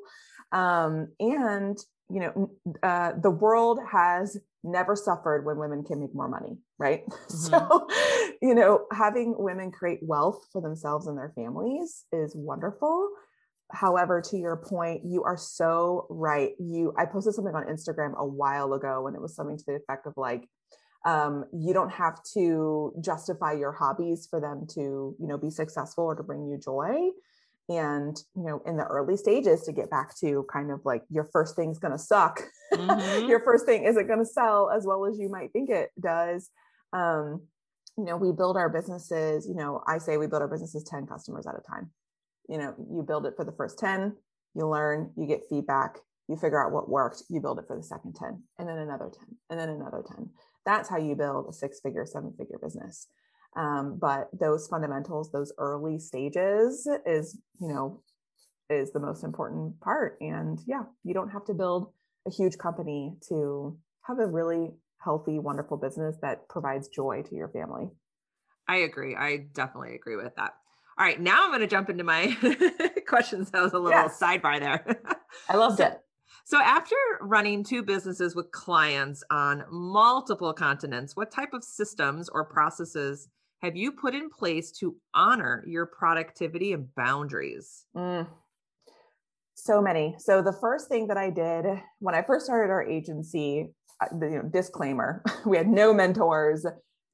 Um, 0.50 1.08
and 1.20 1.78
you 2.08 2.20
know, 2.20 2.50
uh, 2.82 3.12
the 3.20 3.30
world 3.30 3.78
has 3.90 4.36
never 4.64 4.96
suffered 4.96 5.44
when 5.44 5.58
women 5.58 5.84
can 5.84 6.00
make 6.00 6.14
more 6.14 6.28
money, 6.28 6.58
right? 6.78 7.04
Mm-hmm. 7.26 7.36
So, 7.36 7.88
you 8.42 8.54
know, 8.54 8.86
having 8.92 9.34
women 9.38 9.70
create 9.70 10.00
wealth 10.02 10.46
for 10.52 10.60
themselves 10.60 11.06
and 11.06 11.16
their 11.16 11.32
families 11.36 12.04
is 12.12 12.34
wonderful 12.34 13.10
however 13.72 14.20
to 14.20 14.36
your 14.36 14.56
point 14.56 15.04
you 15.04 15.24
are 15.24 15.36
so 15.36 16.06
right. 16.10 16.52
You 16.58 16.94
i 16.96 17.04
posted 17.04 17.34
something 17.34 17.54
on 17.54 17.64
instagram 17.64 18.16
a 18.16 18.26
while 18.26 18.72
ago 18.72 19.06
and 19.06 19.16
it 19.16 19.22
was 19.22 19.34
something 19.34 19.56
to 19.56 19.64
the 19.66 19.74
effect 19.74 20.06
of 20.06 20.14
like 20.16 20.48
um, 21.04 21.44
you 21.52 21.72
don't 21.72 21.92
have 21.92 22.20
to 22.34 22.92
justify 23.00 23.52
your 23.52 23.70
hobbies 23.70 24.26
for 24.28 24.40
them 24.40 24.66
to 24.74 25.14
you 25.20 25.26
know 25.26 25.38
be 25.38 25.50
successful 25.50 26.04
or 26.04 26.14
to 26.16 26.22
bring 26.22 26.46
you 26.46 26.58
joy. 26.58 27.10
And 27.68 28.16
you 28.36 28.42
know 28.44 28.62
in 28.66 28.76
the 28.76 28.84
early 28.84 29.16
stages 29.16 29.62
to 29.62 29.72
get 29.72 29.90
back 29.90 30.16
to 30.18 30.46
kind 30.52 30.70
of 30.70 30.80
like 30.84 31.02
your 31.08 31.24
first 31.32 31.56
thing's 31.56 31.78
going 31.78 31.92
to 31.92 31.98
suck. 31.98 32.42
Mm-hmm. 32.74 33.28
your 33.28 33.44
first 33.44 33.64
thing 33.64 33.84
isn't 33.84 34.08
going 34.08 34.18
to 34.18 34.26
sell 34.26 34.70
as 34.70 34.84
well 34.84 35.06
as 35.06 35.20
you 35.20 35.28
might 35.28 35.52
think 35.52 35.70
it 35.70 35.90
does. 36.00 36.50
Um, 36.92 37.42
you 37.96 38.04
know 38.04 38.16
we 38.16 38.32
build 38.32 38.56
our 38.56 38.68
businesses 38.68 39.46
you 39.48 39.54
know 39.54 39.82
i 39.86 39.98
say 39.98 40.16
we 40.16 40.26
build 40.26 40.42
our 40.42 40.48
businesses 40.48 40.84
10 40.84 41.06
customers 41.06 41.46
at 41.46 41.54
a 41.54 41.60
time 41.70 41.90
you 42.48 42.58
know 42.58 42.74
you 42.90 43.02
build 43.02 43.26
it 43.26 43.34
for 43.36 43.44
the 43.44 43.52
first 43.52 43.78
10 43.78 44.16
you 44.54 44.68
learn 44.68 45.10
you 45.16 45.26
get 45.26 45.42
feedback 45.48 45.98
you 46.28 46.36
figure 46.36 46.64
out 46.64 46.72
what 46.72 46.88
worked 46.88 47.22
you 47.28 47.40
build 47.40 47.58
it 47.58 47.66
for 47.66 47.76
the 47.76 47.82
second 47.82 48.14
10 48.14 48.42
and 48.58 48.68
then 48.68 48.78
another 48.78 49.10
10 49.12 49.26
and 49.50 49.58
then 49.58 49.68
another 49.68 50.02
10 50.08 50.28
that's 50.66 50.90
how 50.90 50.98
you 50.98 51.14
build 51.14 51.46
a 51.48 51.52
six 51.52 51.80
figure 51.80 52.04
seven 52.04 52.34
figure 52.36 52.58
business. 52.60 53.06
Um, 53.56 53.96
but 53.98 54.28
those 54.38 54.66
fundamentals 54.66 55.30
those 55.32 55.52
early 55.56 55.98
stages 55.98 56.86
is 57.06 57.38
you 57.60 57.68
know 57.68 58.02
is 58.68 58.92
the 58.92 59.00
most 59.00 59.24
important 59.24 59.80
part. 59.80 60.18
And 60.20 60.58
yeah 60.66 60.82
you 61.04 61.14
don't 61.14 61.30
have 61.30 61.44
to 61.46 61.54
build 61.54 61.92
a 62.26 62.30
huge 62.30 62.58
company 62.58 63.14
to 63.28 63.78
have 64.02 64.18
a 64.18 64.26
really 64.26 64.72
healthy 64.98 65.38
wonderful 65.38 65.76
business 65.76 66.16
that 66.20 66.48
provides 66.48 66.88
joy 66.88 67.22
to 67.22 67.34
your 67.34 67.48
family. 67.48 67.88
I 68.68 68.78
agree. 68.78 69.14
I 69.14 69.46
definitely 69.52 69.94
agree 69.94 70.16
with 70.16 70.34
that 70.34 70.54
all 70.98 71.04
right, 71.04 71.20
now 71.20 71.44
I'm 71.44 71.50
going 71.50 71.60
to 71.60 71.66
jump 71.66 71.90
into 71.90 72.04
my 72.04 72.34
questions. 73.06 73.50
That 73.50 73.62
was 73.62 73.72
a 73.74 73.78
little 73.78 74.00
yes. 74.00 74.18
sidebar 74.18 74.58
there. 74.58 75.02
I 75.48 75.56
loved 75.56 75.80
it. 75.80 76.00
So, 76.44 76.58
after 76.58 76.96
running 77.20 77.64
two 77.64 77.82
businesses 77.82 78.34
with 78.34 78.50
clients 78.52 79.22
on 79.30 79.64
multiple 79.70 80.52
continents, 80.52 81.16
what 81.16 81.30
type 81.30 81.52
of 81.52 81.64
systems 81.64 82.28
or 82.28 82.44
processes 82.44 83.28
have 83.62 83.76
you 83.76 83.92
put 83.92 84.14
in 84.14 84.30
place 84.30 84.70
to 84.70 84.96
honor 85.14 85.64
your 85.66 85.86
productivity 85.86 86.72
and 86.72 86.94
boundaries? 86.94 87.86
Mm. 87.96 88.26
So 89.54 89.80
many. 89.80 90.14
So 90.18 90.42
the 90.42 90.52
first 90.52 90.88
thing 90.88 91.08
that 91.08 91.16
I 91.16 91.30
did 91.30 91.64
when 91.98 92.14
I 92.14 92.22
first 92.22 92.44
started 92.44 92.70
our 92.70 92.82
agency, 92.82 93.72
the 94.12 94.26
you 94.26 94.36
know, 94.36 94.42
disclaimer, 94.42 95.22
we 95.46 95.56
had 95.56 95.66
no 95.66 95.94
mentors. 95.94 96.66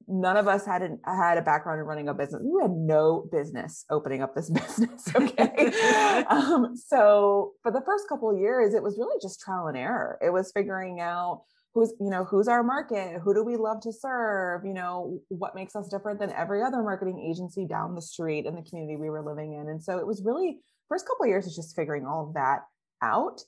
None 0.07 0.37
of 0.37 0.47
us 0.47 0.65
had 0.65 0.81
an, 0.81 0.99
had 1.05 1.37
a 1.37 1.41
background 1.41 1.79
in 1.79 1.85
running 1.85 2.09
a 2.09 2.13
business. 2.13 2.41
We 2.43 2.61
had 2.61 2.71
no 2.71 3.27
business 3.31 3.85
opening 3.89 4.21
up 4.21 4.35
this 4.35 4.49
business. 4.61 5.07
Okay, 5.15 6.23
um, 6.29 6.75
so 6.75 7.53
for 7.61 7.71
the 7.71 7.81
first 7.85 8.07
couple 8.09 8.29
of 8.29 8.39
years, 8.39 8.73
it 8.73 8.83
was 8.83 8.97
really 8.97 9.17
just 9.21 9.39
trial 9.41 9.67
and 9.67 9.77
error. 9.77 10.17
It 10.21 10.31
was 10.31 10.51
figuring 10.53 10.99
out 10.99 11.43
who's 11.73 11.93
you 11.99 12.09
know 12.09 12.23
who's 12.23 12.47
our 12.47 12.63
market 12.63 13.19
who 13.23 13.33
do 13.33 13.43
we 13.43 13.57
love 13.57 13.81
to 13.81 13.91
serve 13.91 14.63
you 14.65 14.73
know 14.73 15.19
what 15.29 15.55
makes 15.55 15.75
us 15.75 15.87
different 15.87 16.19
than 16.19 16.31
every 16.33 16.61
other 16.61 16.81
marketing 16.83 17.19
agency 17.19 17.65
down 17.65 17.95
the 17.95 18.01
street 18.01 18.45
in 18.45 18.55
the 18.55 18.61
community 18.61 18.95
we 18.95 19.09
were 19.09 19.23
living 19.23 19.53
in 19.53 19.69
and 19.69 19.83
so 19.83 19.97
it 19.97 20.05
was 20.05 20.21
really 20.23 20.59
first 20.87 21.07
couple 21.07 21.23
of 21.23 21.29
years 21.29 21.47
is 21.47 21.55
just 21.55 21.75
figuring 21.75 22.05
all 22.05 22.27
of 22.27 22.33
that 22.35 22.59
out 23.01 23.41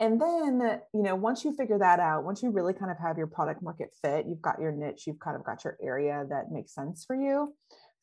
and 0.00 0.20
then 0.20 0.80
you 0.92 1.02
know 1.02 1.14
once 1.14 1.44
you 1.44 1.54
figure 1.54 1.78
that 1.78 2.00
out 2.00 2.24
once 2.24 2.42
you 2.42 2.50
really 2.50 2.72
kind 2.72 2.90
of 2.90 2.98
have 2.98 3.16
your 3.16 3.26
product 3.26 3.62
market 3.62 3.90
fit 4.02 4.26
you've 4.26 4.42
got 4.42 4.60
your 4.60 4.72
niche 4.72 5.04
you've 5.06 5.20
kind 5.20 5.36
of 5.36 5.44
got 5.44 5.62
your 5.64 5.76
area 5.82 6.26
that 6.28 6.50
makes 6.50 6.74
sense 6.74 7.04
for 7.04 7.14
you 7.14 7.54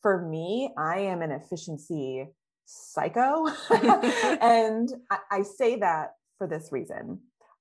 for 0.01 0.21
me 0.21 0.71
i 0.77 0.99
am 0.99 1.21
an 1.21 1.31
efficiency 1.31 2.25
psycho 2.65 3.47
and 4.41 4.89
I, 5.09 5.17
I 5.31 5.41
say 5.41 5.77
that 5.77 6.11
for 6.37 6.47
this 6.47 6.69
reason 6.71 7.19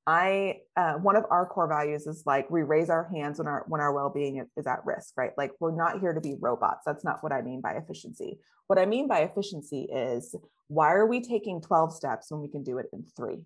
I 0.09 0.61
uh, 0.77 0.95
one 0.95 1.17
of 1.17 1.25
our 1.31 1.47
core 1.47 1.67
values 1.67 2.07
is 2.07 2.23
like 2.27 2.49
we 2.49 2.63
raise 2.63 2.91
our 2.91 3.09
hands 3.13 3.39
when 3.39 3.49
our 3.49 3.65
when 3.67 3.81
our 3.81 3.93
well-being 3.93 4.47
is 4.57 4.67
at 4.67 4.87
risk, 4.87 5.15
right? 5.17 5.33
Like 5.37 5.51
we're 5.59 5.75
not 5.75 5.99
here 5.99 6.13
to 6.13 6.21
be 6.21 6.37
robots. 6.39 6.83
That's 6.87 7.03
not 7.03 7.25
what 7.25 7.33
I 7.33 7.43
mean 7.43 7.61
by 7.61 7.73
efficiency. 7.73 8.39
What 8.69 8.79
I 8.79 8.87
mean 8.87 9.09
by 9.09 9.21
efficiency 9.21 9.89
is 9.93 10.37
why 10.69 10.93
are 10.93 11.07
we 11.07 11.21
taking 11.21 11.61
12 11.61 11.93
steps 11.93 12.31
when 12.31 12.41
we 12.41 12.49
can 12.49 12.63
do 12.63 12.79
it 12.79 12.87
in 12.93 13.05
3? 13.17 13.39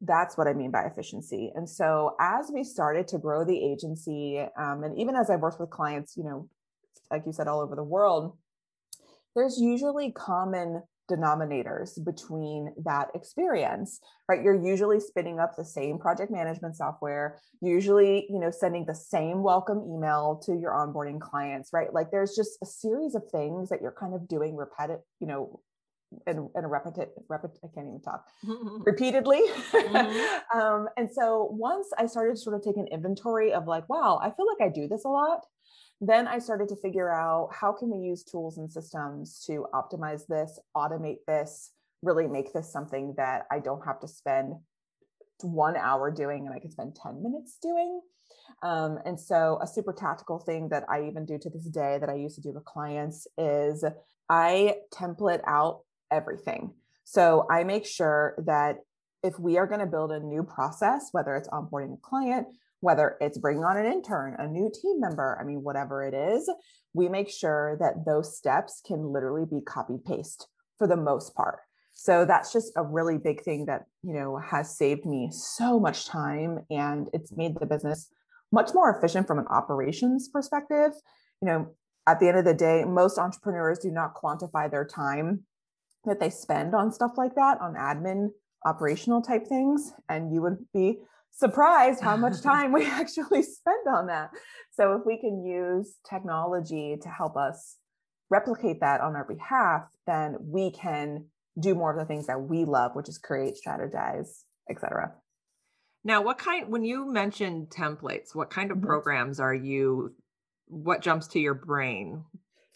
That's 0.00 0.38
what 0.38 0.46
I 0.46 0.52
mean 0.52 0.70
by 0.70 0.84
efficiency. 0.84 1.52
And 1.54 1.68
so 1.68 2.14
as 2.20 2.50
we 2.52 2.62
started 2.62 3.08
to 3.08 3.18
grow 3.18 3.44
the 3.44 3.58
agency 3.58 4.38
um, 4.56 4.84
and 4.84 4.96
even 4.98 5.16
as 5.16 5.28
I've 5.28 5.40
worked 5.40 5.60
with 5.60 5.70
clients, 5.70 6.16
you 6.16 6.24
know, 6.24 6.48
like 7.10 7.22
you 7.26 7.32
said 7.32 7.48
all 7.48 7.60
over 7.60 7.74
the 7.74 7.82
world, 7.82 8.36
there's 9.34 9.58
usually 9.58 10.12
common 10.12 10.82
denominators 11.10 12.04
between 12.04 12.72
that 12.84 13.08
experience 13.14 13.98
right 14.28 14.42
you're 14.42 14.62
usually 14.62 15.00
spinning 15.00 15.38
up 15.38 15.56
the 15.56 15.64
same 15.64 15.98
project 15.98 16.30
management 16.30 16.76
software 16.76 17.38
usually 17.62 18.26
you 18.28 18.38
know 18.38 18.50
sending 18.50 18.84
the 18.84 18.94
same 18.94 19.42
welcome 19.42 19.82
email 19.90 20.38
to 20.44 20.52
your 20.52 20.72
onboarding 20.72 21.18
clients 21.18 21.70
right 21.72 21.94
like 21.94 22.10
there's 22.10 22.36
just 22.36 22.58
a 22.62 22.66
series 22.66 23.14
of 23.14 23.22
things 23.30 23.70
that 23.70 23.80
you're 23.80 23.94
kind 23.98 24.14
of 24.14 24.28
doing 24.28 24.54
repetitive 24.54 25.00
you 25.18 25.26
know 25.26 25.58
and, 26.26 26.48
and 26.54 26.64
a 26.64 26.68
repetitive 26.68 27.08
repet, 27.30 27.56
i 27.64 27.68
can't 27.74 27.86
even 27.88 28.00
talk 28.00 28.24
repeatedly 28.86 29.42
mm-hmm. 29.72 30.58
um, 30.58 30.88
and 30.96 31.10
so 31.10 31.48
once 31.52 31.88
i 31.98 32.06
started 32.06 32.36
to 32.36 32.40
sort 32.40 32.56
of 32.56 32.62
take 32.62 32.76
an 32.76 32.88
inventory 32.88 33.52
of 33.52 33.66
like 33.66 33.88
wow 33.88 34.18
i 34.22 34.30
feel 34.30 34.46
like 34.46 34.66
i 34.66 34.72
do 34.72 34.88
this 34.88 35.04
a 35.04 35.08
lot 35.08 35.44
then 36.00 36.28
I 36.28 36.38
started 36.38 36.68
to 36.68 36.76
figure 36.76 37.10
out 37.10 37.50
how 37.52 37.72
can 37.72 37.90
we 37.90 37.98
use 37.98 38.22
tools 38.22 38.58
and 38.58 38.70
systems 38.70 39.42
to 39.46 39.66
optimize 39.74 40.26
this, 40.28 40.58
automate 40.76 41.18
this, 41.26 41.72
really 42.02 42.28
make 42.28 42.52
this 42.52 42.72
something 42.72 43.14
that 43.16 43.46
I 43.50 43.58
don't 43.58 43.84
have 43.84 43.98
to 44.00 44.08
spend 44.08 44.54
one 45.42 45.76
hour 45.76 46.10
doing 46.10 46.46
and 46.46 46.54
I 46.54 46.60
can 46.60 46.70
spend 46.70 46.96
10 47.02 47.22
minutes 47.22 47.58
doing. 47.60 48.00
Um, 48.62 48.98
and 49.04 49.18
so, 49.18 49.58
a 49.62 49.66
super 49.66 49.92
tactical 49.92 50.38
thing 50.38 50.68
that 50.70 50.84
I 50.88 51.06
even 51.06 51.26
do 51.26 51.38
to 51.38 51.50
this 51.50 51.64
day 51.64 51.98
that 52.00 52.08
I 52.08 52.14
used 52.14 52.36
to 52.36 52.40
do 52.40 52.52
with 52.52 52.64
clients 52.64 53.26
is 53.36 53.84
I 54.28 54.76
template 54.92 55.40
out 55.46 55.80
everything. 56.10 56.72
So, 57.04 57.46
I 57.50 57.64
make 57.64 57.86
sure 57.86 58.34
that 58.46 58.78
if 59.22 59.38
we 59.38 59.58
are 59.58 59.66
going 59.66 59.80
to 59.80 59.86
build 59.86 60.12
a 60.12 60.20
new 60.20 60.42
process, 60.42 61.08
whether 61.12 61.34
it's 61.36 61.48
onboarding 61.48 61.94
a 61.94 62.00
client, 62.02 62.46
whether 62.80 63.16
it's 63.20 63.38
bringing 63.38 63.64
on 63.64 63.76
an 63.76 63.86
intern, 63.86 64.36
a 64.38 64.46
new 64.46 64.70
team 64.70 65.00
member, 65.00 65.36
I 65.40 65.44
mean, 65.44 65.62
whatever 65.62 66.04
it 66.04 66.14
is, 66.14 66.48
we 66.94 67.08
make 67.08 67.28
sure 67.28 67.76
that 67.80 68.04
those 68.06 68.36
steps 68.36 68.80
can 68.86 69.12
literally 69.12 69.46
be 69.50 69.60
copy 69.60 69.96
paste 70.06 70.46
for 70.78 70.86
the 70.86 70.96
most 70.96 71.34
part. 71.34 71.58
So 71.94 72.24
that's 72.24 72.52
just 72.52 72.72
a 72.76 72.84
really 72.84 73.18
big 73.18 73.42
thing 73.42 73.66
that, 73.66 73.86
you 74.04 74.14
know, 74.14 74.36
has 74.36 74.76
saved 74.78 75.04
me 75.04 75.30
so 75.32 75.80
much 75.80 76.06
time 76.06 76.60
and 76.70 77.08
it's 77.12 77.32
made 77.36 77.58
the 77.58 77.66
business 77.66 78.08
much 78.52 78.72
more 78.72 78.96
efficient 78.96 79.26
from 79.26 79.40
an 79.40 79.48
operations 79.48 80.28
perspective. 80.28 80.92
You 81.42 81.48
know, 81.48 81.74
at 82.06 82.20
the 82.20 82.28
end 82.28 82.38
of 82.38 82.44
the 82.44 82.54
day, 82.54 82.84
most 82.84 83.18
entrepreneurs 83.18 83.80
do 83.80 83.90
not 83.90 84.14
quantify 84.14 84.70
their 84.70 84.84
time 84.84 85.42
that 86.04 86.20
they 86.20 86.30
spend 86.30 86.74
on 86.74 86.92
stuff 86.92 87.12
like 87.16 87.34
that, 87.34 87.60
on 87.60 87.74
admin, 87.74 88.28
operational 88.64 89.22
type 89.22 89.46
things. 89.46 89.92
And 90.08 90.32
you 90.32 90.42
would 90.42 90.58
be 90.72 90.98
surprised 91.32 92.00
how 92.00 92.16
much 92.16 92.40
time 92.42 92.72
we 92.72 92.86
actually 92.86 93.42
spend 93.42 93.86
on 93.88 94.06
that. 94.06 94.30
So 94.72 94.94
if 94.94 95.02
we 95.06 95.18
can 95.18 95.44
use 95.44 95.96
technology 96.08 96.96
to 97.02 97.08
help 97.08 97.36
us 97.36 97.76
replicate 98.30 98.80
that 98.80 99.00
on 99.00 99.16
our 99.16 99.24
behalf, 99.24 99.84
then 100.06 100.36
we 100.40 100.70
can 100.70 101.26
do 101.58 101.74
more 101.74 101.92
of 101.92 101.98
the 101.98 102.04
things 102.04 102.26
that 102.26 102.40
we 102.40 102.64
love, 102.64 102.94
which 102.94 103.08
is 103.08 103.18
create, 103.18 103.56
strategize, 103.56 104.42
etc. 104.70 105.12
Now, 106.04 106.22
what 106.22 106.38
kind 106.38 106.70
when 106.70 106.84
you 106.84 107.10
mentioned 107.10 107.70
templates, 107.70 108.34
what 108.34 108.50
kind 108.50 108.70
of 108.70 108.78
mm-hmm. 108.78 108.86
programs 108.86 109.40
are 109.40 109.54
you 109.54 110.14
what 110.66 111.00
jumps 111.00 111.26
to 111.28 111.40
your 111.40 111.54
brain? 111.54 112.24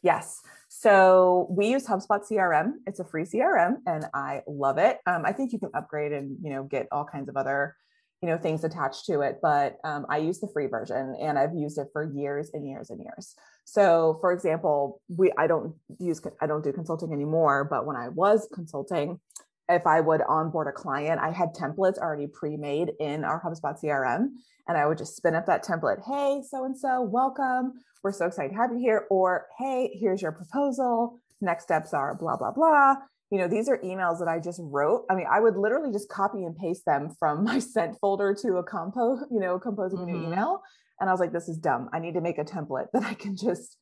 Yes. 0.02 0.40
So 0.68 1.47
we 1.50 1.68
use 1.68 1.87
HubSpot 1.87 2.21
CRM. 2.28 2.73
It's 2.87 2.99
a 2.99 3.04
free 3.04 3.25
CRM 3.25 3.76
and 3.87 4.06
I 4.14 4.42
love 4.47 4.78
it. 4.78 4.99
Um, 5.06 5.23
I 5.25 5.32
think 5.32 5.52
you 5.52 5.59
can 5.59 5.71
upgrade 5.75 6.12
and, 6.12 6.38
you 6.42 6.50
know, 6.50 6.64
get 6.64 6.88
all 6.90 7.04
kinds 7.04 7.28
of 7.28 7.37
other 7.37 7.76
you 8.23 8.28
know 8.28 8.38
things 8.38 8.64
attached 8.64 9.04
to 9.06 9.21
it 9.21 9.40
but 9.42 9.78
um, 9.85 10.06
i 10.09 10.16
use 10.16 10.38
the 10.38 10.49
free 10.52 10.66
version 10.66 11.16
and 11.21 11.38
i've 11.38 11.54
used 11.54 11.76
it 11.76 11.88
for 11.92 12.04
years 12.14 12.50
and 12.54 12.66
years 12.66 12.88
and 12.88 13.00
years 13.02 13.35
so 13.64 14.16
for 14.21 14.32
example 14.32 15.02
we 15.09 15.32
i 15.37 15.47
don't 15.47 15.75
use 15.99 16.21
i 16.40 16.47
don't 16.47 16.64
do 16.64 16.73
consulting 16.73 17.12
anymore 17.12 17.64
but 17.64 17.85
when 17.85 17.97
i 17.97 18.09
was 18.09 18.49
consulting 18.54 19.21
if 19.69 19.87
i 19.87 20.00
would 20.00 20.23
onboard 20.28 20.66
a 20.66 20.73
client 20.73 21.21
i 21.21 21.31
had 21.31 21.54
templates 21.54 21.99
already 21.99 22.26
pre-made 22.26 22.92
in 23.00 23.25
our 23.25 23.40
hubspot 23.42 23.83
crm 23.83 24.28
and 24.69 24.76
i 24.76 24.87
would 24.87 24.99
just 24.99 25.16
spin 25.16 25.35
up 25.35 25.47
that 25.47 25.64
template 25.64 26.02
hey 26.07 26.42
so 26.49 26.64
and 26.64 26.76
so 26.76 27.02
welcome 27.02 27.73
we're 28.02 28.12
so 28.12 28.26
excited 28.26 28.50
to 28.50 28.57
have 28.57 28.73
you 28.73 28.78
here 28.78 29.07
or 29.11 29.47
hey 29.59 29.90
here's 30.00 30.23
your 30.23 30.33
proposal 30.33 31.21
next 31.40 31.64
steps 31.64 31.95
are 31.95 32.14
blah 32.14 32.37
blah 32.37 32.50
blah 32.50 32.97
you 33.33 33.38
know, 33.38 33.49
these 33.49 33.66
are 33.71 33.78
emails 33.78 34.19
that 34.19 34.28
I 34.28 34.38
just 34.38 34.61
wrote. 34.62 35.07
I 35.09 35.14
mean, 35.14 35.25
I 35.28 35.40
would 35.40 35.57
literally 35.57 35.90
just 35.90 36.11
copy 36.11 36.45
and 36.45 36.54
paste 36.54 36.85
them 36.85 37.09
from 37.19 37.45
my 37.45 37.59
sent 37.61 37.99
folder 37.99 38.35
to 38.42 38.59
a 38.59 38.62
compo, 38.62 39.21
you 39.31 39.40
know, 39.40 39.59
composing 39.59 40.00
mm-hmm. 40.00 40.09
a 40.09 40.12
new 40.12 40.19
mm-hmm. 40.19 40.33
email. 40.35 40.62
And 41.00 41.09
I 41.09 41.14
was 41.14 41.19
like, 41.19 41.33
this 41.33 41.49
is 41.49 41.57
dumb. 41.57 41.88
I 41.95 41.99
need 41.99 42.12
to 42.12 42.21
make 42.21 42.37
a 42.37 42.45
template 42.45 42.88
that 42.92 43.04
I 43.04 43.14
can 43.14 43.35
just, 43.35 43.78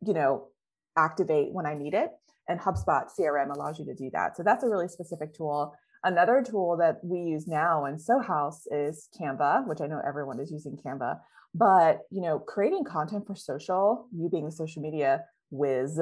you 0.00 0.14
know, 0.14 0.46
activate 0.96 1.52
when 1.52 1.66
I 1.66 1.74
need 1.74 1.92
it. 1.92 2.10
And 2.48 2.60
HubSpot 2.60 3.04
CRM 3.18 3.54
allows 3.54 3.78
you 3.78 3.84
to 3.86 3.94
do 3.94 4.10
that. 4.12 4.36
So 4.36 4.42
that's 4.42 4.64
a 4.64 4.68
really 4.68 4.88
specific 4.88 5.34
tool. 5.34 5.74
Another 6.02 6.44
tool 6.46 6.76
that 6.76 6.98
we 7.02 7.18
use 7.18 7.46
now 7.46 7.86
in 7.86 7.96
SoHouse 7.96 8.66
is 8.70 9.08
Canva, 9.18 9.66
which 9.66 9.80
I 9.80 9.86
know 9.86 10.02
everyone 10.06 10.38
is 10.38 10.50
using 10.50 10.76
Canva. 10.76 11.18
But 11.54 12.00
you 12.10 12.20
know, 12.20 12.38
creating 12.38 12.84
content 12.84 13.26
for 13.26 13.34
social, 13.34 14.06
you 14.14 14.28
being 14.28 14.44
the 14.44 14.52
social 14.52 14.82
media 14.82 15.24
whiz, 15.50 15.98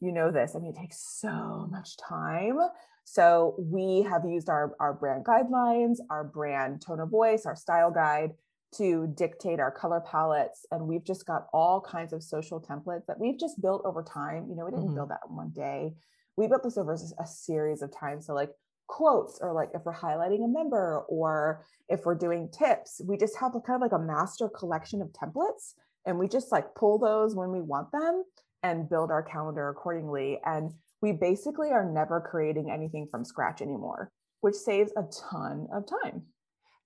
you 0.00 0.12
know 0.12 0.30
this. 0.30 0.54
I 0.56 0.60
mean, 0.60 0.72
it 0.74 0.80
takes 0.80 0.98
so 1.20 1.68
much 1.70 1.96
time. 1.96 2.58
So 3.04 3.56
we 3.58 4.02
have 4.02 4.24
used 4.24 4.48
our, 4.48 4.74
our 4.80 4.94
brand 4.94 5.24
guidelines, 5.24 5.96
our 6.08 6.24
brand 6.24 6.82
tone 6.82 7.00
of 7.00 7.10
voice, 7.10 7.46
our 7.46 7.56
style 7.56 7.90
guide 7.90 8.30
to 8.76 9.12
dictate 9.14 9.60
our 9.60 9.70
color 9.70 10.00
palettes. 10.00 10.66
And 10.70 10.86
we've 10.86 11.04
just 11.04 11.26
got 11.26 11.46
all 11.52 11.80
kinds 11.80 12.12
of 12.12 12.22
social 12.22 12.60
templates 12.60 13.06
that 13.06 13.20
we've 13.20 13.38
just 13.38 13.60
built 13.60 13.82
over 13.84 14.02
time. 14.02 14.46
You 14.48 14.56
know, 14.56 14.64
we 14.64 14.70
didn't 14.70 14.86
mm-hmm. 14.86 14.94
build 14.94 15.10
that 15.10 15.20
in 15.28 15.36
one 15.36 15.50
day. 15.50 15.94
We 16.36 16.46
built 16.46 16.62
this 16.62 16.78
over 16.78 16.94
a 16.94 17.26
series 17.26 17.82
of 17.82 17.94
times. 17.94 18.26
So 18.26 18.34
like 18.34 18.50
quotes 18.86 19.38
or 19.40 19.52
like 19.52 19.70
if 19.74 19.82
we're 19.84 19.94
highlighting 19.94 20.44
a 20.44 20.48
member 20.48 21.04
or 21.08 21.64
if 21.88 22.04
we're 22.04 22.14
doing 22.14 22.50
tips, 22.50 23.00
we 23.06 23.16
just 23.16 23.36
have 23.38 23.54
a 23.54 23.60
kind 23.60 23.76
of 23.76 23.82
like 23.82 23.98
a 23.98 24.02
master 24.02 24.48
collection 24.48 25.02
of 25.02 25.08
templates 25.08 25.74
and 26.06 26.18
we 26.18 26.28
just 26.28 26.50
like 26.50 26.74
pull 26.74 26.98
those 26.98 27.34
when 27.34 27.50
we 27.52 27.60
want 27.60 27.92
them 27.92 28.24
and 28.62 28.88
build 28.88 29.10
our 29.10 29.22
calendar 29.22 29.68
accordingly. 29.68 30.40
And 30.44 30.72
we 31.00 31.12
basically 31.12 31.70
are 31.70 31.84
never 31.84 32.20
creating 32.20 32.70
anything 32.70 33.08
from 33.10 33.24
scratch 33.24 33.60
anymore, 33.60 34.10
which 34.40 34.54
saves 34.54 34.92
a 34.96 35.02
ton 35.30 35.66
of 35.72 35.84
time. 35.86 36.22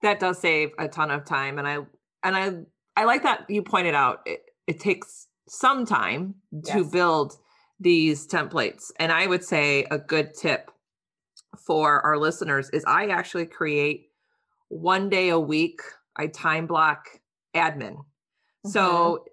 That 0.02 0.20
does 0.20 0.38
save 0.38 0.70
a 0.78 0.88
ton 0.88 1.10
of 1.10 1.24
time. 1.24 1.58
And 1.58 1.66
I 1.66 1.78
and 2.22 2.36
I 2.36 3.00
I 3.00 3.04
like 3.04 3.22
that 3.22 3.48
you 3.48 3.62
pointed 3.62 3.94
out 3.94 4.20
it, 4.26 4.42
it 4.66 4.80
takes 4.80 5.26
some 5.48 5.86
time 5.86 6.34
to 6.64 6.78
yes. 6.78 6.90
build 6.90 7.38
these 7.78 8.26
templates. 8.26 8.90
And 8.98 9.12
I 9.12 9.26
would 9.26 9.44
say 9.44 9.86
a 9.90 9.98
good 9.98 10.34
tip 10.34 10.70
for 11.58 12.00
our 12.00 12.18
listeners 12.18 12.70
is 12.70 12.84
I 12.86 13.06
actually 13.06 13.46
create 13.46 14.10
one 14.68 15.08
day 15.08 15.28
a 15.28 15.38
week, 15.38 15.80
I 16.16 16.26
time 16.28 16.66
block 16.66 17.06
admin. 17.54 17.96
Mm-hmm. 17.96 18.70
So 18.70 19.24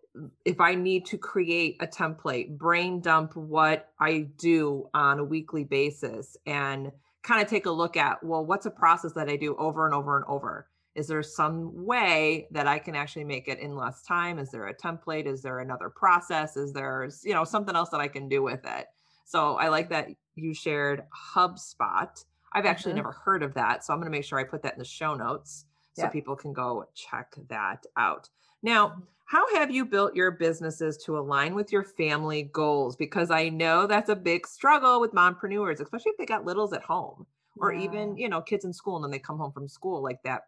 if 0.45 0.59
I 0.61 0.75
need 0.75 1.05
to 1.07 1.17
create 1.17 1.77
a 1.79 1.87
template, 1.87 2.57
brain 2.57 3.01
dump 3.01 3.35
what 3.35 3.89
I 3.99 4.27
do 4.37 4.89
on 4.93 5.19
a 5.19 5.23
weekly 5.23 5.63
basis 5.63 6.37
and 6.45 6.91
kind 7.23 7.41
of 7.41 7.47
take 7.47 7.65
a 7.65 7.71
look 7.71 7.97
at 7.97 8.23
well, 8.23 8.45
what's 8.45 8.65
a 8.65 8.71
process 8.71 9.13
that 9.13 9.29
I 9.29 9.35
do 9.35 9.55
over 9.57 9.85
and 9.85 9.95
over 9.95 10.17
and 10.17 10.25
over? 10.27 10.67
Is 10.95 11.07
there 11.07 11.23
some 11.23 11.85
way 11.85 12.47
that 12.51 12.67
I 12.67 12.77
can 12.77 12.95
actually 12.95 13.23
make 13.23 13.47
it 13.47 13.59
in 13.59 13.75
less 13.75 14.03
time? 14.03 14.37
Is 14.37 14.51
there 14.51 14.67
a 14.67 14.75
template? 14.75 15.25
Is 15.25 15.41
there 15.41 15.59
another 15.59 15.89
process? 15.89 16.55
Is 16.55 16.71
there, 16.71 17.09
you 17.23 17.33
know, 17.33 17.43
something 17.43 17.75
else 17.75 17.89
that 17.89 18.01
I 18.01 18.07
can 18.07 18.29
do 18.29 18.43
with 18.43 18.63
it? 18.63 18.87
So 19.25 19.55
I 19.55 19.69
like 19.69 19.89
that 19.89 20.09
you 20.35 20.53
shared 20.53 21.03
HubSpot. 21.35 22.23
I've 22.53 22.65
actually 22.65 22.91
mm-hmm. 22.91 22.97
never 22.97 23.11
heard 23.11 23.41
of 23.41 23.55
that. 23.55 23.83
So 23.83 23.93
I'm 23.93 23.99
going 23.99 24.11
to 24.11 24.15
make 24.15 24.25
sure 24.25 24.37
I 24.37 24.43
put 24.43 24.61
that 24.63 24.73
in 24.73 24.79
the 24.79 24.85
show 24.85 25.15
notes 25.15 25.65
so 25.93 26.07
people 26.09 26.35
can 26.35 26.53
go 26.53 26.85
check 26.93 27.35
that 27.49 27.85
out. 27.97 28.29
Now, 28.61 28.89
mm-hmm. 28.89 29.01
how 29.25 29.55
have 29.55 29.71
you 29.71 29.85
built 29.85 30.15
your 30.15 30.31
businesses 30.31 30.97
to 31.05 31.17
align 31.17 31.53
with 31.55 31.71
your 31.71 31.83
family 31.83 32.43
goals? 32.43 32.95
Because 32.95 33.31
I 33.31 33.49
know 33.49 33.87
that's 33.87 34.09
a 34.09 34.15
big 34.15 34.47
struggle 34.47 34.99
with 34.99 35.13
mompreneurs, 35.13 35.79
especially 35.79 36.11
if 36.11 36.17
they 36.17 36.25
got 36.25 36.45
littles 36.45 36.73
at 36.73 36.83
home 36.83 37.25
or 37.57 37.73
yeah. 37.73 37.83
even, 37.83 38.17
you 38.17 38.29
know, 38.29 38.41
kids 38.41 38.65
in 38.65 38.73
school 38.73 38.95
and 38.95 39.03
then 39.03 39.11
they 39.11 39.19
come 39.19 39.37
home 39.37 39.51
from 39.51 39.67
school 39.67 40.01
like 40.01 40.21
that 40.23 40.43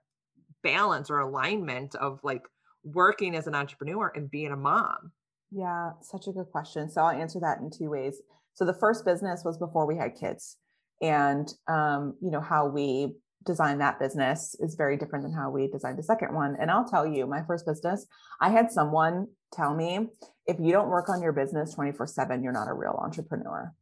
balance 0.63 1.09
or 1.09 1.19
alignment 1.19 1.95
of 1.95 2.19
like 2.23 2.43
working 2.83 3.35
as 3.35 3.47
an 3.47 3.55
entrepreneur 3.55 4.11
and 4.15 4.31
being 4.31 4.51
a 4.51 4.57
mom. 4.57 5.11
Yeah, 5.51 5.91
such 6.01 6.27
a 6.27 6.31
good 6.31 6.49
question. 6.51 6.89
So 6.89 7.01
I'll 7.01 7.15
answer 7.15 7.39
that 7.39 7.59
in 7.59 7.69
two 7.69 7.89
ways. 7.89 8.21
So 8.53 8.65
the 8.65 8.73
first 8.73 9.05
business 9.05 9.43
was 9.45 9.57
before 9.57 9.85
we 9.85 9.97
had 9.97 10.15
kids 10.15 10.57
and 11.01 11.53
um, 11.67 12.15
you 12.21 12.31
know 12.31 12.41
how 12.41 12.67
we 12.67 13.13
design 13.45 13.77
that 13.77 13.99
business 13.99 14.55
is 14.59 14.75
very 14.75 14.97
different 14.97 15.23
than 15.23 15.33
how 15.33 15.49
we 15.49 15.67
designed 15.67 15.97
the 15.97 16.03
second 16.03 16.33
one. 16.33 16.55
And 16.59 16.71
I'll 16.71 16.87
tell 16.87 17.05
you, 17.05 17.27
my 17.27 17.43
first 17.43 17.65
business, 17.65 18.05
I 18.41 18.49
had 18.49 18.71
someone 18.71 19.27
tell 19.53 19.73
me, 19.73 20.07
if 20.47 20.57
you 20.59 20.71
don't 20.71 20.89
work 20.89 21.09
on 21.09 21.21
your 21.21 21.31
business 21.31 21.73
24 21.73 22.07
7, 22.07 22.43
you're 22.43 22.53
not 22.53 22.69
a 22.69 22.73
real 22.73 22.99
entrepreneur. 23.01 23.73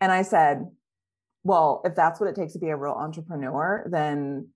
And 0.00 0.10
I 0.12 0.22
said, 0.22 0.70
well, 1.42 1.82
if 1.84 1.94
that's 1.94 2.20
what 2.20 2.28
it 2.28 2.36
takes 2.36 2.52
to 2.54 2.58
be 2.58 2.68
a 2.68 2.76
real 2.76 2.92
entrepreneur, 2.92 3.86
then 3.90 4.48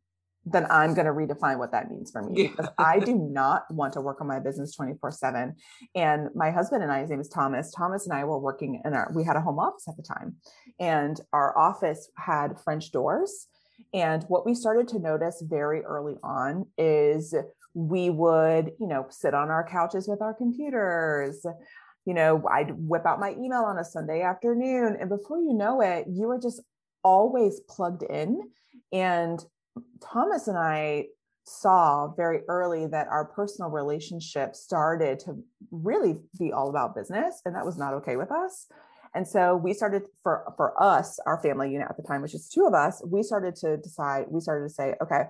then 0.46 0.66
I'm 0.70 0.94
going 0.94 1.06
to 1.06 1.12
redefine 1.12 1.58
what 1.58 1.72
that 1.72 1.90
means 1.90 2.10
for 2.10 2.22
me 2.22 2.48
because 2.48 2.68
I 2.78 2.98
do 2.98 3.14
not 3.14 3.64
want 3.70 3.94
to 3.94 4.00
work 4.00 4.20
on 4.20 4.26
my 4.26 4.40
business 4.40 4.74
24 4.74 5.10
7. 5.10 5.54
And 5.94 6.28
my 6.34 6.50
husband 6.50 6.82
and 6.82 6.92
I, 6.92 7.00
his 7.00 7.10
name 7.10 7.20
is 7.20 7.28
Thomas. 7.28 7.72
Thomas 7.72 8.06
and 8.06 8.12
I 8.12 8.24
were 8.24 8.38
working 8.38 8.80
in 8.84 8.92
our, 8.92 9.10
we 9.14 9.24
had 9.24 9.36
a 9.36 9.40
home 9.40 9.58
office 9.58 9.88
at 9.88 9.96
the 9.96 10.02
time, 10.02 10.36
and 10.78 11.18
our 11.32 11.56
office 11.56 12.10
had 12.18 12.60
French 12.60 12.92
doors. 12.92 13.48
And 13.92 14.24
what 14.24 14.44
we 14.44 14.54
started 14.54 14.88
to 14.88 14.98
notice 14.98 15.42
very 15.46 15.82
early 15.82 16.16
on 16.22 16.66
is 16.76 17.34
we 17.74 18.10
would, 18.10 18.72
you 18.78 18.86
know, 18.86 19.06
sit 19.10 19.34
on 19.34 19.50
our 19.50 19.66
couches 19.66 20.08
with 20.08 20.20
our 20.20 20.34
computers. 20.34 21.44
You 22.04 22.14
know, 22.14 22.46
I'd 22.50 22.72
whip 22.72 23.06
out 23.06 23.20
my 23.20 23.32
email 23.32 23.62
on 23.62 23.78
a 23.78 23.84
Sunday 23.84 24.22
afternoon. 24.22 24.96
And 25.00 25.08
before 25.08 25.38
you 25.38 25.54
know 25.54 25.80
it, 25.80 26.06
you 26.08 26.26
were 26.26 26.40
just 26.40 26.60
always 27.02 27.60
plugged 27.68 28.02
in. 28.02 28.40
And 28.92 29.44
Thomas 30.02 30.48
and 30.48 30.58
I 30.58 31.06
saw 31.44 32.08
very 32.14 32.40
early 32.48 32.86
that 32.86 33.08
our 33.08 33.24
personal 33.24 33.70
relationship 33.70 34.54
started 34.54 35.18
to 35.20 35.42
really 35.70 36.16
be 36.38 36.52
all 36.52 36.70
about 36.70 36.94
business. 36.94 37.42
And 37.44 37.54
that 37.54 37.66
was 37.66 37.76
not 37.76 37.94
okay 37.94 38.16
with 38.16 38.30
us. 38.30 38.66
And 39.14 39.26
so 39.26 39.56
we 39.56 39.72
started 39.72 40.02
for 40.22 40.52
for 40.56 40.80
us, 40.82 41.18
our 41.26 41.40
family 41.40 41.70
unit 41.72 41.88
at 41.88 41.96
the 41.96 42.02
time, 42.02 42.22
which 42.22 42.34
is 42.34 42.48
two 42.48 42.66
of 42.66 42.74
us, 42.74 43.02
we 43.06 43.22
started 43.22 43.54
to 43.56 43.76
decide, 43.76 44.26
we 44.28 44.40
started 44.40 44.68
to 44.68 44.74
say, 44.74 44.94
okay, 45.02 45.24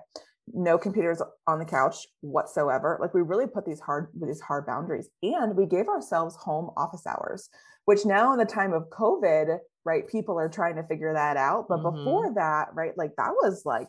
no 0.53 0.77
computers 0.77 1.21
on 1.47 1.59
the 1.59 1.65
couch 1.65 2.07
whatsoever. 2.21 2.97
Like 3.01 3.13
we 3.13 3.21
really 3.21 3.47
put 3.47 3.65
these 3.65 3.79
hard 3.79 4.07
these 4.19 4.41
hard 4.41 4.65
boundaries. 4.65 5.09
And 5.23 5.55
we 5.55 5.65
gave 5.65 5.87
ourselves 5.87 6.35
home 6.35 6.71
office 6.77 7.05
hours, 7.05 7.49
which 7.85 8.05
now 8.05 8.33
in 8.33 8.39
the 8.39 8.45
time 8.45 8.73
of 8.73 8.89
COVID, 8.89 9.57
right, 9.85 10.07
people 10.07 10.39
are 10.39 10.49
trying 10.49 10.75
to 10.75 10.83
figure 10.83 11.13
that 11.13 11.37
out. 11.37 11.65
But 11.69 11.79
mm-hmm. 11.79 11.97
before 11.97 12.33
that, 12.35 12.69
right, 12.73 12.97
like 12.97 13.11
that 13.17 13.31
was 13.41 13.63
like 13.65 13.87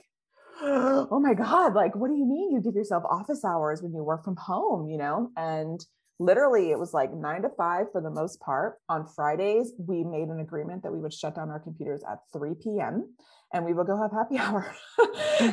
oh 0.62 1.20
my 1.20 1.34
god 1.34 1.74
like 1.74 1.94
what 1.94 2.08
do 2.08 2.16
you 2.16 2.24
mean 2.24 2.50
you 2.50 2.62
give 2.62 2.74
yourself 2.74 3.04
office 3.10 3.44
hours 3.44 3.82
when 3.82 3.92
you 3.92 4.02
work 4.02 4.24
from 4.24 4.36
home 4.36 4.88
you 4.88 4.96
know 4.96 5.30
and 5.36 5.84
literally 6.18 6.70
it 6.70 6.78
was 6.78 6.94
like 6.94 7.12
nine 7.12 7.42
to 7.42 7.50
five 7.50 7.86
for 7.92 8.00
the 8.00 8.10
most 8.10 8.40
part. 8.40 8.78
On 8.88 9.06
Fridays, 9.06 9.72
we 9.78 10.04
made 10.04 10.28
an 10.28 10.40
agreement 10.40 10.82
that 10.82 10.92
we 10.92 11.00
would 11.00 11.12
shut 11.12 11.34
down 11.36 11.50
our 11.50 11.60
computers 11.60 12.02
at 12.10 12.18
3 12.32 12.54
p.m. 12.62 13.14
and 13.52 13.64
we 13.64 13.72
would 13.72 13.86
go 13.86 14.00
have 14.00 14.12
happy 14.12 14.38
hour. 14.38 14.74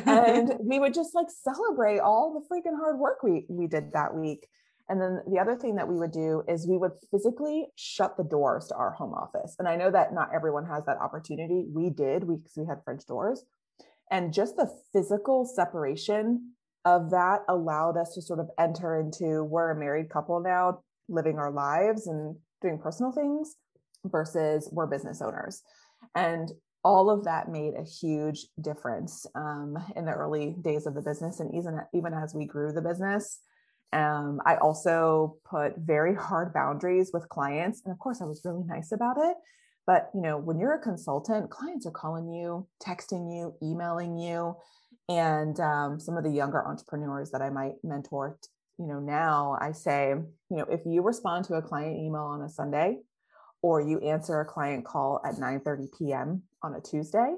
and 0.06 0.54
we 0.60 0.78
would 0.78 0.94
just 0.94 1.14
like 1.14 1.28
celebrate 1.30 1.98
all 1.98 2.32
the 2.32 2.54
freaking 2.54 2.76
hard 2.78 2.98
work 2.98 3.22
we, 3.22 3.44
we 3.48 3.66
did 3.66 3.92
that 3.92 4.14
week. 4.14 4.46
And 4.88 5.00
then 5.00 5.20
the 5.26 5.38
other 5.38 5.56
thing 5.56 5.76
that 5.76 5.88
we 5.88 5.96
would 5.96 6.12
do 6.12 6.42
is 6.46 6.66
we 6.66 6.76
would 6.76 6.92
physically 7.10 7.68
shut 7.74 8.16
the 8.16 8.24
doors 8.24 8.68
to 8.68 8.74
our 8.74 8.90
home 8.90 9.14
office. 9.14 9.56
And 9.58 9.66
I 9.66 9.76
know 9.76 9.90
that 9.90 10.12
not 10.12 10.28
everyone 10.34 10.66
has 10.66 10.84
that 10.84 10.98
opportunity. 10.98 11.64
We 11.72 11.88
did 11.88 12.20
because 12.20 12.52
we, 12.56 12.64
we 12.64 12.68
had 12.68 12.84
French 12.84 13.06
doors. 13.06 13.44
And 14.10 14.34
just 14.34 14.56
the 14.56 14.70
physical 14.92 15.46
separation 15.46 16.52
of 16.84 17.10
that 17.10 17.40
allowed 17.48 17.96
us 17.96 18.14
to 18.14 18.22
sort 18.22 18.40
of 18.40 18.50
enter 18.58 19.00
into 19.00 19.42
we're 19.44 19.70
a 19.70 19.76
married 19.76 20.10
couple 20.10 20.40
now 20.40 20.80
living 21.08 21.38
our 21.38 21.50
lives 21.50 22.06
and 22.06 22.36
doing 22.60 22.78
personal 22.78 23.12
things 23.12 23.56
versus 24.04 24.68
we're 24.72 24.86
business 24.86 25.22
owners. 25.22 25.62
And 26.14 26.50
all 26.82 27.08
of 27.08 27.24
that 27.24 27.48
made 27.48 27.74
a 27.74 27.82
huge 27.82 28.46
difference 28.60 29.26
um, 29.34 29.78
in 29.96 30.04
the 30.04 30.12
early 30.12 30.54
days 30.60 30.86
of 30.86 30.94
the 30.94 31.00
business 31.00 31.40
and 31.40 31.54
even, 31.54 31.80
even 31.94 32.12
as 32.12 32.34
we 32.34 32.44
grew 32.44 32.72
the 32.72 32.82
business. 32.82 33.40
Um, 33.92 34.40
i 34.44 34.56
also 34.56 35.36
put 35.48 35.78
very 35.78 36.16
hard 36.16 36.52
boundaries 36.52 37.12
with 37.14 37.28
clients 37.28 37.80
and 37.84 37.92
of 37.92 37.98
course 38.00 38.20
i 38.20 38.24
was 38.24 38.42
really 38.44 38.64
nice 38.64 38.90
about 38.90 39.16
it. 39.18 39.36
But 39.86 40.10
you 40.14 40.20
know 40.20 40.36
when 40.36 40.58
you're 40.58 40.74
a 40.74 40.80
consultant 40.80 41.50
clients 41.50 41.86
are 41.86 41.92
calling 41.92 42.28
you 42.28 42.66
texting 42.82 43.32
you 43.32 43.54
emailing 43.62 44.18
you 44.18 44.56
and 45.08 45.60
um, 45.60 46.00
some 46.00 46.16
of 46.16 46.24
the 46.24 46.30
younger 46.30 46.66
entrepreneurs 46.66 47.30
that 47.30 47.42
i 47.42 47.50
might 47.50 47.74
mentor 47.82 48.38
you 48.78 48.86
know 48.86 49.00
now 49.00 49.56
i 49.60 49.70
say 49.72 50.14
you 50.50 50.56
know 50.56 50.66
if 50.70 50.80
you 50.86 51.02
respond 51.02 51.44
to 51.44 51.54
a 51.54 51.62
client 51.62 51.96
email 51.98 52.22
on 52.22 52.42
a 52.42 52.48
sunday 52.48 52.98
or 53.62 53.80
you 53.80 53.98
answer 54.00 54.40
a 54.40 54.44
client 54.44 54.84
call 54.84 55.20
at 55.24 55.38
9 55.38 55.60
30 55.60 55.88
p.m 55.98 56.42
on 56.62 56.74
a 56.74 56.80
tuesday 56.80 57.34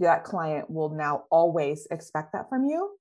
that 0.00 0.24
client 0.24 0.70
will 0.70 0.90
now 0.90 1.24
always 1.30 1.86
expect 1.90 2.32
that 2.32 2.48
from 2.48 2.66
you. 2.66 2.96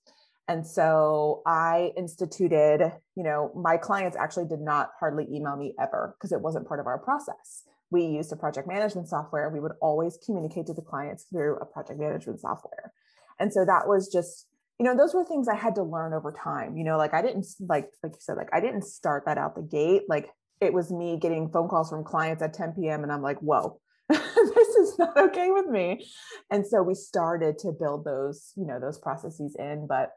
And 0.47 0.65
so 0.65 1.41
i 1.45 1.91
instituted 1.97 2.91
you 3.15 3.23
know 3.23 3.51
my 3.55 3.77
clients 3.77 4.15
actually 4.17 4.45
did 4.45 4.61
not 4.61 4.91
hardly 4.99 5.27
email 5.29 5.57
me 5.57 5.73
ever 5.79 6.15
because 6.17 6.31
it 6.31 6.41
wasn't 6.41 6.67
part 6.67 6.79
of 6.79 6.87
our 6.87 6.97
process. 6.97 7.63
We 7.89 8.05
used 8.05 8.31
a 8.31 8.35
project 8.35 8.67
management 8.67 9.07
software. 9.07 9.49
We 9.49 9.59
would 9.59 9.73
always 9.81 10.17
communicate 10.25 10.65
to 10.67 10.73
the 10.73 10.81
clients 10.81 11.25
through 11.31 11.57
a 11.57 11.65
project 11.65 11.99
management 11.99 12.39
software 12.39 12.93
and 13.39 13.51
so 13.53 13.65
that 13.65 13.87
was 13.87 14.11
just 14.11 14.47
you 14.79 14.85
know 14.85 14.95
those 14.95 15.13
were 15.13 15.23
things 15.23 15.47
i 15.47 15.55
had 15.55 15.75
to 15.75 15.83
learn 15.83 16.13
over 16.13 16.31
time 16.31 16.77
you 16.77 16.83
know 16.83 16.97
like 16.97 17.13
i 17.13 17.21
didn't 17.21 17.45
like 17.61 17.89
like 18.03 18.13
you 18.13 18.19
said 18.19 18.37
like 18.37 18.49
i 18.53 18.59
didn't 18.59 18.83
start 18.83 19.23
that 19.25 19.37
out 19.37 19.55
the 19.55 19.61
gate. 19.61 20.03
Like 20.07 20.29
it 20.59 20.73
was 20.73 20.91
me 20.91 21.17
getting 21.17 21.49
phone 21.49 21.67
calls 21.67 21.89
from 21.89 22.03
clients 22.03 22.41
at 22.41 22.53
10 22.53 22.73
p.m 22.73 23.03
and 23.03 23.11
i'm 23.11 23.21
like 23.21 23.39
whoa 23.39 23.79
this 24.09 24.69
is 24.75 24.97
not 24.97 25.17
okay 25.17 25.51
with 25.51 25.65
me. 25.65 26.07
And 26.49 26.65
so 26.65 26.81
we 26.81 26.95
started 26.95 27.57
to 27.59 27.73
build 27.73 28.05
those 28.05 28.53
you 28.55 28.65
know 28.65 28.79
those 28.79 28.97
processes 28.97 29.55
in. 29.59 29.85
But 29.87 30.11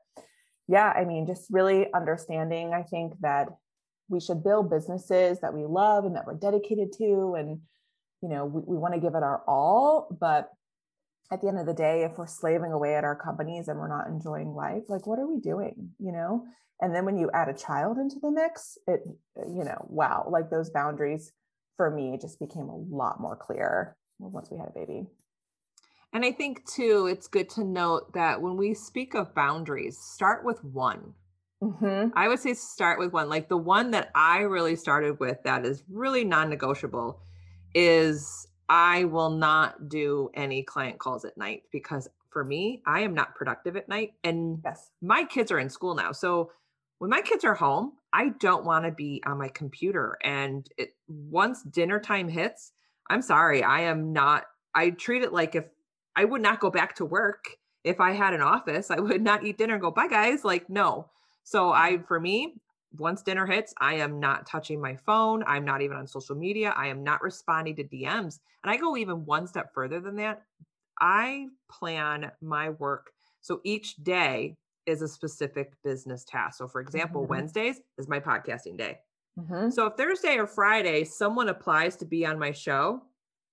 yeah 0.69 0.93
i 0.97 1.05
mean 1.05 1.27
just 1.27 1.49
really 1.51 1.93
understanding 1.93 2.73
i 2.73 2.83
think 2.83 3.15
that 3.21 3.49
we 4.09 4.21
should 4.21 4.45
build 4.45 4.71
businesses 4.71 5.41
that 5.41 5.53
we 5.53 5.65
love 5.65 6.05
and 6.05 6.15
that 6.15 6.27
we're 6.27 6.35
dedicated 6.35 6.93
to 6.93 7.35
and 7.37 7.61
you 8.23 8.29
know 8.29 8.45
we, 8.45 8.63
we 8.67 8.79
want 8.79 8.95
to 8.95 9.01
give 9.01 9.15
it 9.15 9.23
our 9.23 9.43
all. 9.49 10.09
But 10.21 10.51
at 11.33 11.41
the 11.41 11.49
end 11.49 11.59
of 11.59 11.67
the 11.67 11.75
day, 11.75 12.03
if 12.03 12.19
we're 12.19 12.27
slaving 12.27 12.73
away 12.73 12.95
at 12.97 13.05
our 13.05 13.17
companies 13.17 13.69
and 13.69 13.79
we're 13.79 13.89
not 13.89 14.09
enjoying 14.09 14.55
life, 14.55 14.83
like 14.89 15.07
what 15.07 15.19
are 15.19 15.27
we 15.27 15.39
doing? 15.41 15.91
You 15.99 16.13
know? 16.13 16.45
And 16.81 16.95
then 16.95 17.05
when 17.05 17.19
you 17.19 17.31
add 17.33 17.49
a 17.49 17.55
child 17.55 17.99
into 17.99 18.19
the 18.21 18.31
mix, 18.31 18.79
it, 18.87 19.01
you 19.37 19.65
know, 19.65 19.87
wow, 19.89 20.27
like 20.31 20.51
those 20.51 20.71
boundaries 20.71 21.33
for 21.77 21.91
me 21.91 22.19
just 22.21 22.41
became 22.41 22.69
a 22.69 22.77
lot 22.77 23.21
more 23.21 23.37
clear 23.37 23.97
once 24.19 24.51
we 24.51 24.59
had 24.59 24.69
a 24.69 24.73
baby. 24.73 25.07
And 26.13 26.25
I 26.25 26.33
think 26.33 26.67
too, 26.69 27.07
it's 27.07 27.29
good 27.29 27.49
to 27.51 27.65
note 27.65 28.13
that 28.15 28.43
when 28.43 28.57
we 28.57 28.75
speak 28.75 29.15
of 29.15 29.35
boundaries, 29.35 29.99
start 29.99 30.45
with 30.45 30.63
one. 30.65 31.15
Mm-hmm. 31.63 32.09
I 32.17 32.29
would 32.29 32.41
say 32.41 32.55
start 32.55 32.99
with 32.99 33.13
one. 33.13 33.29
Like 33.29 33.49
the 33.49 33.57
one 33.57 33.91
that 33.93 34.11
I 34.15 34.41
really 34.41 34.77
started 34.77 35.21
with 35.21 35.39
that 35.45 35.67
is 35.67 35.85
really 35.89 36.25
non 36.25 36.49
negotiable 36.49 37.21
is 37.75 38.40
I 38.71 39.03
will 39.03 39.31
not 39.31 39.89
do 39.89 40.31
any 40.33 40.63
client 40.63 41.01
calls 41.01 41.25
at 41.25 41.37
night 41.37 41.65
because 41.73 42.09
for 42.31 42.45
me, 42.45 42.83
I 42.87 43.01
am 43.01 43.15
not 43.15 43.35
productive 43.35 43.77
at 43.77 43.89
night. 43.89 44.13
And 44.23 44.61
yes. 44.65 44.91
my 45.03 45.25
kids 45.25 45.51
are 45.51 45.59
in 45.59 45.69
school 45.69 45.97
now. 45.97 46.13
So 46.13 46.53
when 46.99 47.11
my 47.11 47.21
kids 47.21 47.45
are 47.45 47.55
home, 47.55 47.95
I 48.13 48.29
don't 48.29 48.65
want 48.65 48.85
to 48.85 48.93
be 48.93 49.23
on 49.27 49.39
my 49.39 49.49
computer. 49.49 50.17
And 50.23 50.69
it, 50.79 50.91
once 51.09 51.65
dinner 51.65 51.99
time 51.99 52.29
hits, 52.29 52.71
I'm 53.11 53.23
sorry, 53.23 53.65
I 53.65 53.81
am 53.81 54.13
not, 54.13 54.45
I 54.73 54.91
treat 54.91 55.23
it 55.23 55.33
like 55.33 55.57
if 55.57 55.65
I 56.15 56.25
would 56.25 56.41
not 56.41 56.61
go 56.61 56.71
back 56.71 56.95
to 56.97 57.05
work 57.05 57.57
if 57.83 57.99
I 57.99 58.13
had 58.13 58.35
an 58.35 58.41
office, 58.41 58.89
I 58.91 59.01
would 59.01 59.23
not 59.23 59.45
eat 59.45 59.59
dinner 59.59 59.75
and 59.75 59.83
go, 59.83 59.91
bye 59.91 60.07
guys. 60.07 60.45
Like, 60.45 60.71
no. 60.71 61.11
So 61.43 61.73
I, 61.73 61.95
mm-hmm. 61.95 62.05
for 62.05 62.21
me, 62.21 62.55
once 62.99 63.23
dinner 63.23 63.47
hits, 63.47 63.73
I 63.79 63.95
am 63.95 64.19
not 64.21 64.47
touching 64.47 64.81
my 64.81 64.97
phone. 64.97 65.45
I'm 65.47 65.65
not 65.65 65.83
even 65.83 65.97
on 65.97 66.07
social 66.07 66.37
media. 66.37 66.71
I 66.77 66.89
am 66.89 67.03
not 67.05 67.23
responding 67.23 67.77
to 67.77 67.85
DMs. 67.85 68.41
And 68.65 68.71
I 68.71 68.77
go 68.77 68.97
even 68.97 69.25
one 69.25 69.47
step 69.47 69.73
further 69.73 70.01
than 70.01 70.17
that. 70.17 70.43
I 71.01 71.49
plan 71.71 72.33
my 72.41 72.71
work. 72.71 73.13
So 73.41 73.61
each 73.65 73.97
day 73.97 74.57
is 74.87 75.03
a 75.03 75.09
specific 75.09 75.75
business 75.85 76.25
task. 76.25 76.59
So, 76.59 76.69
for 76.69 76.81
example, 76.81 77.27
Mhm. 77.27 77.29
Wednesdays 77.29 77.81
is 77.99 78.09
my 78.09 78.21
podcasting 78.21 78.77
day. 78.77 79.01
Mhm. 79.37 79.73
So, 79.73 79.87
if 79.87 79.95
Thursday 79.97 80.37
or 80.39 80.47
Friday 80.47 81.05
someone 81.05 81.49
applies 81.49 81.97
to 81.97 82.05
be 82.07 82.27
on 82.27 82.39
my 82.39 82.53
show, 82.53 83.03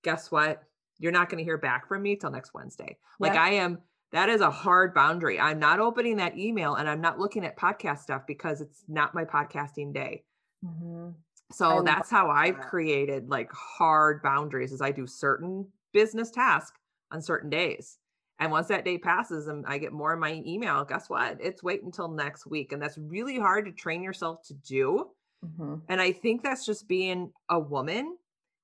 guess 0.04 0.32
what? 0.32 0.64
You're 1.00 1.12
not 1.12 1.30
going 1.30 1.38
to 1.38 1.44
hear 1.44 1.58
back 1.60 1.88
from 1.88 2.02
me 2.02 2.16
till 2.16 2.32
next 2.32 2.54
Wednesday. 2.54 2.98
Like, 3.20 3.36
I 3.36 3.52
am, 3.52 3.84
that 4.12 4.30
is 4.30 4.42
a 4.42 4.50
hard 4.50 4.94
boundary. 4.94 5.40
I'm 5.40 5.60
not 5.60 5.80
opening 5.80 6.18
that 6.18 6.38
email 6.38 6.76
and 6.76 6.90
I'm 6.90 7.02
not 7.02 7.20
looking 7.20 7.46
at 7.46 7.58
podcast 7.58 8.00
stuff 8.00 8.24
because 8.28 8.62
it's 8.62 8.84
not 8.88 9.14
my 9.14 9.26
podcasting 9.26 9.94
day. 9.94 10.24
Mhm. 10.64 11.14
So 11.52 11.80
I 11.80 11.82
that's 11.84 12.10
how 12.10 12.30
I've 12.30 12.60
created 12.60 13.30
like 13.30 13.52
hard 13.52 14.22
boundaries 14.22 14.72
is 14.72 14.82
I 14.82 14.92
do 14.92 15.08
certain 15.08 15.72
business 15.94 16.32
tasks 16.32 16.80
on 17.12 17.22
certain 17.22 17.50
days. 17.50 18.00
And 18.40 18.52
once 18.52 18.68
that 18.68 18.86
day 18.86 18.98
passes 18.98 19.48
and 19.48 19.66
I 19.66 19.78
get 19.78 19.94
more 19.94 20.14
in 20.14 20.20
my 20.20 20.44
email, 20.46 20.86
guess 20.86 21.10
what? 21.10 21.38
It's 21.42 21.64
wait 21.64 21.84
until 21.84 22.08
next 22.08 22.46
week. 22.46 22.72
And 22.72 22.82
that's 22.82 22.98
really 22.98 23.40
hard 23.40 23.66
to 23.66 23.72
train 23.72 24.04
yourself 24.04 24.42
to 24.44 24.54
do. 24.54 25.10
Mhm. 25.44 25.82
And 25.88 26.02
I 26.02 26.12
think 26.12 26.44
that's 26.44 26.66
just 26.66 26.88
being 26.88 27.32
a 27.50 27.60
woman. 27.60 28.18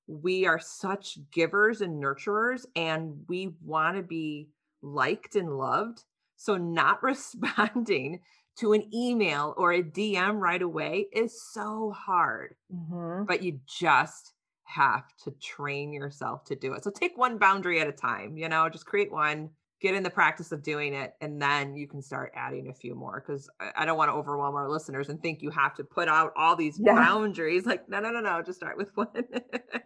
We 0.06 0.46
are 0.46 0.58
such 0.58 1.18
givers 1.30 1.80
and 1.80 2.02
nurturers, 2.02 2.66
and 2.76 3.24
we 3.28 3.56
want 3.62 3.96
to 3.96 4.02
be 4.02 4.48
liked 4.84 5.34
and 5.36 5.56
loved. 5.56 6.04
So, 6.36 6.56
not 6.56 7.02
responding 7.02 8.20
to 8.58 8.72
an 8.72 8.84
email 8.94 9.54
or 9.56 9.72
a 9.72 9.82
DM 9.82 10.38
right 10.38 10.62
away 10.62 11.06
is 11.12 11.42
so 11.52 11.90
hard, 11.96 12.54
Mhm. 12.72 13.26
but 13.26 13.42
you 13.42 13.60
just 13.66 14.32
have 14.64 15.04
to 15.24 15.30
train 15.32 15.92
yourself 15.92 16.44
to 16.44 16.56
do 16.56 16.72
it. 16.74 16.84
So, 16.84 16.90
take 16.90 17.16
one 17.16 17.38
boundary 17.38 17.80
at 17.80 17.88
a 17.88 17.92
time, 17.92 18.36
you 18.36 18.48
know, 18.48 18.68
just 18.68 18.86
create 18.86 19.10
one, 19.12 19.50
get 19.80 19.94
in 19.94 20.02
the 20.02 20.10
practice 20.10 20.50
of 20.52 20.62
doing 20.62 20.94
it, 20.94 21.14
and 21.20 21.40
then 21.42 21.74
you 21.76 21.86
can 21.88 22.00
start 22.00 22.32
adding 22.34 22.68
a 22.68 22.74
few 22.74 22.94
more. 22.94 23.22
Because 23.24 23.48
I 23.76 23.84
don't 23.84 23.98
want 23.98 24.08
to 24.10 24.14
overwhelm 24.14 24.54
our 24.54 24.68
listeners 24.70 25.08
and 25.08 25.20
think 25.20 25.42
you 25.42 25.50
have 25.50 25.74
to 25.76 25.84
put 25.84 26.08
out 26.08 26.32
all 26.36 26.56
these 26.56 26.78
Yeah. 26.78 26.94
boundaries. 26.94 27.66
Like, 27.66 27.88
no, 27.88 28.00
no, 28.00 28.10
no, 28.10 28.20
no, 28.20 28.40
just 28.42 28.58
start 28.58 28.76
with 28.76 28.90
one. 28.96 29.08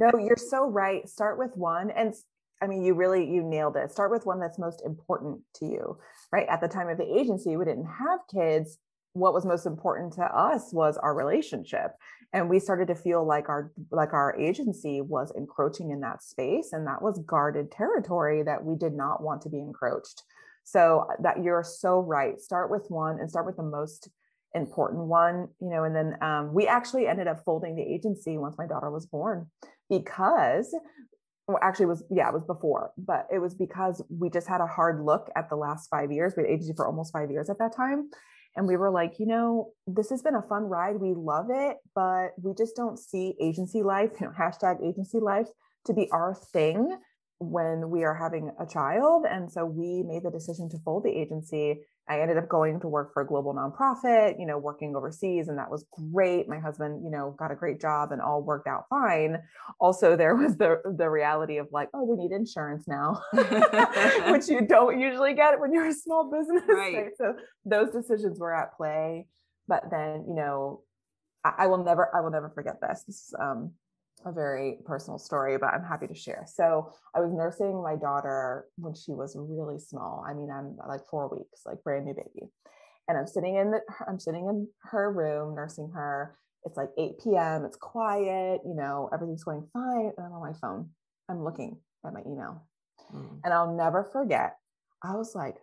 No, 0.00 0.18
you're 0.18 0.36
so 0.36 0.68
right. 0.68 1.08
Start 1.08 1.38
with 1.38 1.56
one. 1.56 1.90
And 1.90 2.14
I 2.60 2.66
mean, 2.66 2.82
you 2.82 2.94
really, 2.94 3.28
you 3.28 3.42
nailed 3.42 3.76
it. 3.76 3.92
Start 3.92 4.10
with 4.10 4.26
one 4.26 4.40
that's 4.40 4.58
most 4.58 4.82
important 4.84 5.40
to 5.56 5.66
you, 5.66 5.98
right? 6.32 6.46
At 6.48 6.60
the 6.60 6.68
time 6.68 6.88
of 6.88 6.98
the 6.98 7.18
agency, 7.18 7.56
we 7.56 7.64
didn't 7.64 7.86
have 7.86 8.20
kids. 8.32 8.78
What 9.12 9.32
was 9.32 9.46
most 9.46 9.66
important 9.66 10.12
to 10.14 10.24
us 10.24 10.72
was 10.72 10.96
our 10.98 11.14
relationship. 11.14 11.92
And 12.32 12.48
we 12.48 12.58
started 12.58 12.88
to 12.88 12.94
feel 12.94 13.26
like 13.26 13.48
our, 13.48 13.72
like 13.90 14.12
our 14.12 14.36
agency 14.38 15.00
was 15.00 15.32
encroaching 15.36 15.90
in 15.90 16.00
that 16.00 16.22
space. 16.22 16.72
And 16.72 16.86
that 16.86 17.00
was 17.00 17.20
guarded 17.20 17.70
territory 17.70 18.42
that 18.42 18.64
we 18.64 18.76
did 18.76 18.92
not 18.92 19.22
want 19.22 19.42
to 19.42 19.48
be 19.48 19.60
encroached. 19.60 20.22
So 20.64 21.06
uh, 21.10 21.22
that 21.22 21.42
you're 21.42 21.64
so 21.64 22.00
right. 22.00 22.38
Start 22.40 22.70
with 22.70 22.86
one 22.88 23.18
and 23.20 23.30
start 23.30 23.46
with 23.46 23.56
the 23.56 23.62
most 23.62 24.10
important 24.54 25.04
one, 25.04 25.48
you 25.60 25.70
know, 25.70 25.84
and 25.84 25.94
then 25.94 26.16
um, 26.22 26.52
we 26.52 26.66
actually 26.66 27.06
ended 27.06 27.26
up 27.26 27.42
folding 27.44 27.76
the 27.76 27.82
agency 27.82 28.36
once 28.36 28.56
my 28.58 28.66
daughter 28.66 28.90
was 28.90 29.06
born 29.06 29.46
because 29.88 30.74
well, 31.48 31.58
actually 31.62 31.86
was 31.86 32.04
yeah 32.10 32.28
it 32.28 32.34
was 32.34 32.44
before 32.44 32.92
but 32.98 33.26
it 33.32 33.38
was 33.38 33.54
because 33.54 34.02
we 34.10 34.28
just 34.28 34.46
had 34.46 34.60
a 34.60 34.66
hard 34.66 35.04
look 35.04 35.30
at 35.34 35.48
the 35.48 35.56
last 35.56 35.88
five 35.88 36.12
years. 36.12 36.34
We 36.36 36.42
had 36.44 36.50
agency 36.52 36.74
for 36.76 36.86
almost 36.86 37.12
five 37.12 37.30
years 37.30 37.48
at 37.50 37.58
that 37.58 37.74
time 37.74 38.10
and 38.54 38.66
we 38.66 38.76
were 38.76 38.90
like 38.90 39.18
you 39.18 39.26
know 39.26 39.70
this 39.86 40.10
has 40.10 40.22
been 40.22 40.34
a 40.34 40.42
fun 40.42 40.64
ride. 40.64 41.00
We 41.00 41.14
love 41.16 41.46
it 41.50 41.78
but 41.94 42.28
we 42.40 42.52
just 42.54 42.76
don't 42.76 42.98
see 42.98 43.34
agency 43.40 43.82
life 43.82 44.10
you 44.20 44.26
know 44.26 44.32
hashtag 44.38 44.86
agency 44.86 45.18
life 45.18 45.48
to 45.86 45.94
be 45.94 46.08
our 46.12 46.34
thing 46.52 46.98
when 47.38 47.90
we 47.90 48.04
are 48.04 48.14
having 48.14 48.50
a 48.60 48.66
child 48.66 49.24
and 49.28 49.50
so 49.50 49.64
we 49.64 50.02
made 50.02 50.24
the 50.24 50.30
decision 50.30 50.68
to 50.68 50.78
fold 50.84 51.04
the 51.04 51.10
agency 51.10 51.80
I 52.08 52.20
ended 52.20 52.38
up 52.38 52.48
going 52.48 52.80
to 52.80 52.88
work 52.88 53.12
for 53.12 53.22
a 53.22 53.26
global 53.26 53.54
nonprofit, 53.54 54.40
you 54.40 54.46
know, 54.46 54.56
working 54.56 54.96
overseas, 54.96 55.48
and 55.48 55.58
that 55.58 55.70
was 55.70 55.84
great. 56.12 56.48
My 56.48 56.58
husband, 56.58 57.04
you 57.04 57.10
know, 57.10 57.36
got 57.38 57.50
a 57.50 57.54
great 57.54 57.80
job 57.80 58.12
and 58.12 58.22
all 58.22 58.42
worked 58.42 58.66
out 58.66 58.84
fine. 58.88 59.38
Also, 59.78 60.16
there 60.16 60.34
was 60.34 60.56
the 60.56 60.80
the 60.96 61.08
reality 61.08 61.58
of 61.58 61.68
like, 61.70 61.88
oh, 61.92 62.04
we 62.04 62.16
need 62.16 62.32
insurance 62.34 62.88
now, 62.88 63.20
which 63.32 64.48
you 64.48 64.66
don't 64.66 64.98
usually 64.98 65.34
get 65.34 65.60
when 65.60 65.72
you're 65.72 65.88
a 65.88 65.94
small 65.94 66.30
business. 66.30 66.62
Right. 66.66 67.10
So 67.18 67.34
those 67.64 67.90
decisions 67.92 68.38
were 68.38 68.54
at 68.54 68.74
play. 68.76 69.26
But 69.66 69.90
then, 69.90 70.24
you 70.26 70.34
know, 70.34 70.80
I, 71.44 71.52
I 71.58 71.66
will 71.66 71.84
never, 71.84 72.10
I 72.16 72.22
will 72.22 72.30
never 72.30 72.48
forget 72.48 72.80
this. 72.80 73.04
This 73.06 73.16
is 73.16 73.34
um, 73.38 73.72
a 74.24 74.32
very 74.32 74.78
personal 74.84 75.18
story, 75.18 75.58
but 75.58 75.72
I'm 75.72 75.84
happy 75.84 76.06
to 76.06 76.14
share. 76.14 76.44
So 76.46 76.92
I 77.14 77.20
was 77.20 77.32
nursing 77.32 77.82
my 77.82 77.96
daughter 77.96 78.66
when 78.76 78.94
she 78.94 79.12
was 79.12 79.36
really 79.38 79.78
small. 79.78 80.24
I 80.28 80.34
mean, 80.34 80.50
I'm 80.50 80.76
like 80.88 81.06
four 81.10 81.28
weeks, 81.28 81.62
like 81.64 81.82
brand 81.82 82.06
new 82.06 82.14
baby. 82.14 82.50
And 83.08 83.16
I'm 83.16 83.26
sitting 83.26 83.56
in 83.56 83.70
the, 83.70 83.80
I'm 84.06 84.18
sitting 84.18 84.46
in 84.48 84.68
her 84.82 85.10
room 85.10 85.54
nursing 85.54 85.90
her. 85.94 86.36
It's 86.64 86.76
like 86.76 86.90
8 86.98 87.12
p.m. 87.22 87.64
It's 87.64 87.76
quiet, 87.76 88.60
you 88.64 88.74
know, 88.74 89.08
everything's 89.12 89.44
going 89.44 89.66
fine. 89.72 90.12
And 90.16 90.26
I'm 90.26 90.32
on 90.32 90.42
my 90.42 90.52
phone. 90.60 90.90
I'm 91.28 91.42
looking 91.42 91.78
at 92.04 92.12
my 92.12 92.20
email. 92.20 92.66
Mm. 93.14 93.40
And 93.44 93.54
I'll 93.54 93.74
never 93.74 94.04
forget. 94.04 94.56
I 95.02 95.14
was 95.14 95.34
like, 95.34 95.56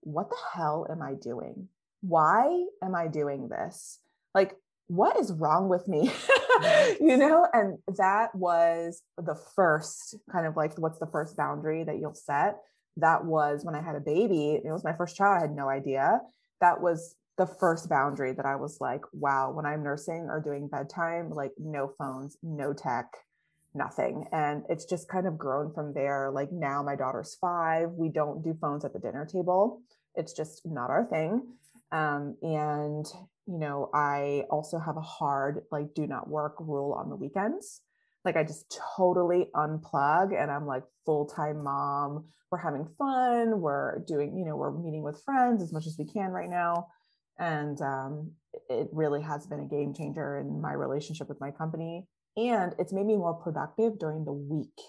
what 0.00 0.28
the 0.28 0.36
hell 0.52 0.86
am 0.90 1.00
I 1.00 1.14
doing? 1.14 1.68
Why 2.02 2.66
am 2.82 2.94
I 2.94 3.06
doing 3.06 3.48
this? 3.48 4.00
Like, 4.34 4.56
what 4.88 5.18
is 5.18 5.32
wrong 5.32 5.68
with 5.68 5.88
me? 5.88 6.12
you 7.00 7.16
know, 7.16 7.46
and 7.52 7.78
that 7.96 8.34
was 8.34 9.02
the 9.16 9.36
first 9.56 10.16
kind 10.30 10.46
of 10.46 10.56
like, 10.56 10.76
what's 10.78 10.98
the 10.98 11.06
first 11.06 11.36
boundary 11.36 11.84
that 11.84 11.98
you'll 11.98 12.14
set? 12.14 12.56
That 12.96 13.24
was 13.24 13.64
when 13.64 13.74
I 13.74 13.82
had 13.82 13.96
a 13.96 14.00
baby. 14.00 14.60
It 14.64 14.70
was 14.70 14.84
my 14.84 14.92
first 14.92 15.16
child. 15.16 15.38
I 15.38 15.40
had 15.42 15.56
no 15.56 15.68
idea. 15.68 16.20
That 16.60 16.80
was 16.80 17.16
the 17.36 17.46
first 17.46 17.88
boundary 17.88 18.32
that 18.32 18.46
I 18.46 18.56
was 18.56 18.78
like, 18.80 19.00
wow, 19.12 19.50
when 19.50 19.66
I'm 19.66 19.82
nursing 19.82 20.28
or 20.30 20.40
doing 20.40 20.68
bedtime, 20.68 21.30
like 21.30 21.52
no 21.58 21.92
phones, 21.98 22.36
no 22.42 22.72
tech, 22.72 23.06
nothing. 23.74 24.26
And 24.32 24.62
it's 24.68 24.84
just 24.84 25.08
kind 25.08 25.26
of 25.26 25.36
grown 25.36 25.72
from 25.72 25.92
there. 25.94 26.30
Like 26.30 26.52
now 26.52 26.82
my 26.82 26.94
daughter's 26.94 27.36
five. 27.40 27.90
We 27.90 28.08
don't 28.08 28.44
do 28.44 28.56
phones 28.60 28.84
at 28.84 28.92
the 28.92 29.00
dinner 29.00 29.26
table. 29.26 29.82
It's 30.14 30.32
just 30.32 30.62
not 30.64 30.90
our 30.90 31.06
thing. 31.06 31.42
Um, 31.90 32.36
and 32.42 33.06
you 33.46 33.58
know, 33.58 33.90
I 33.92 34.44
also 34.50 34.78
have 34.78 34.96
a 34.96 35.02
hard 35.02 35.62
like 35.70 35.94
do 35.94 36.06
not 36.06 36.28
work 36.28 36.56
rule 36.60 36.92
on 36.92 37.10
the 37.10 37.16
weekends. 37.16 37.82
Like 38.24 38.36
I 38.36 38.42
just 38.42 38.80
totally 38.96 39.48
unplug 39.54 40.40
and 40.40 40.50
I'm 40.50 40.66
like 40.66 40.84
full-time 41.04 41.62
mom. 41.62 42.24
We're 42.50 42.58
having 42.58 42.88
fun. 42.98 43.60
We're 43.60 43.98
doing, 44.06 44.36
you 44.38 44.46
know, 44.46 44.56
we're 44.56 44.72
meeting 44.72 45.02
with 45.02 45.22
friends 45.24 45.62
as 45.62 45.72
much 45.72 45.86
as 45.86 45.96
we 45.98 46.06
can 46.06 46.30
right 46.30 46.48
now. 46.48 46.86
And 47.38 47.80
um, 47.82 48.30
it 48.70 48.88
really 48.92 49.20
has 49.20 49.46
been 49.46 49.60
a 49.60 49.66
game 49.66 49.92
changer 49.92 50.38
in 50.38 50.60
my 50.60 50.72
relationship 50.72 51.28
with 51.28 51.40
my 51.40 51.50
company. 51.50 52.06
And 52.36 52.74
it's 52.78 52.92
made 52.92 53.06
me 53.06 53.16
more 53.16 53.34
productive 53.34 53.98
during 53.98 54.24
the 54.24 54.32
week. 54.32 54.80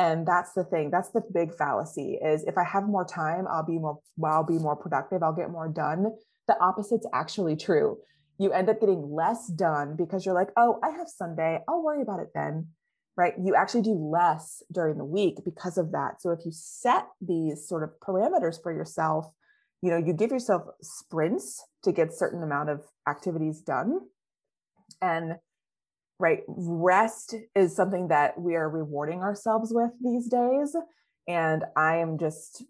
And 0.00 0.26
that's 0.26 0.54
the 0.54 0.64
thing. 0.64 0.90
That's 0.90 1.10
the 1.10 1.20
big 1.34 1.54
fallacy 1.54 2.18
is 2.24 2.42
if 2.44 2.56
I 2.56 2.64
have 2.64 2.84
more 2.84 3.04
time, 3.04 3.44
I'll 3.46 3.66
be 3.66 3.78
more 3.78 3.98
I'll 4.24 4.46
be 4.46 4.58
more 4.58 4.74
productive. 4.74 5.22
I'll 5.22 5.34
get 5.34 5.50
more 5.50 5.68
done. 5.68 6.06
The 6.48 6.56
opposite's 6.58 7.06
actually 7.12 7.54
true. 7.54 7.98
You 8.38 8.50
end 8.50 8.70
up 8.70 8.80
getting 8.80 9.12
less 9.12 9.46
done 9.48 9.96
because 9.96 10.24
you're 10.24 10.34
like, 10.34 10.48
oh, 10.56 10.80
I 10.82 10.88
have 10.96 11.06
Sunday. 11.06 11.58
I'll 11.68 11.82
worry 11.82 12.00
about 12.00 12.20
it 12.20 12.28
then. 12.34 12.68
Right. 13.14 13.34
You 13.44 13.54
actually 13.54 13.82
do 13.82 13.92
less 13.92 14.62
during 14.72 14.96
the 14.96 15.04
week 15.04 15.36
because 15.44 15.76
of 15.76 15.92
that. 15.92 16.22
So 16.22 16.30
if 16.30 16.46
you 16.46 16.50
set 16.50 17.06
these 17.20 17.68
sort 17.68 17.82
of 17.82 17.90
parameters 18.00 18.56
for 18.62 18.72
yourself, 18.72 19.26
you 19.82 19.90
know, 19.90 19.98
you 19.98 20.14
give 20.14 20.30
yourself 20.30 20.62
sprints 20.80 21.62
to 21.84 21.92
get 21.92 22.14
certain 22.14 22.42
amount 22.42 22.70
of 22.70 22.80
activities 23.06 23.60
done. 23.60 24.00
And 25.02 25.34
right, 26.20 26.42
rest 26.46 27.34
is 27.56 27.74
something 27.74 28.08
that 28.08 28.38
we 28.38 28.54
are 28.54 28.68
rewarding 28.68 29.20
ourselves 29.20 29.72
with 29.72 29.90
these 30.02 30.28
days. 30.28 30.76
And 31.26 31.64
I 31.76 31.96
am 31.96 32.18
just 32.18 32.64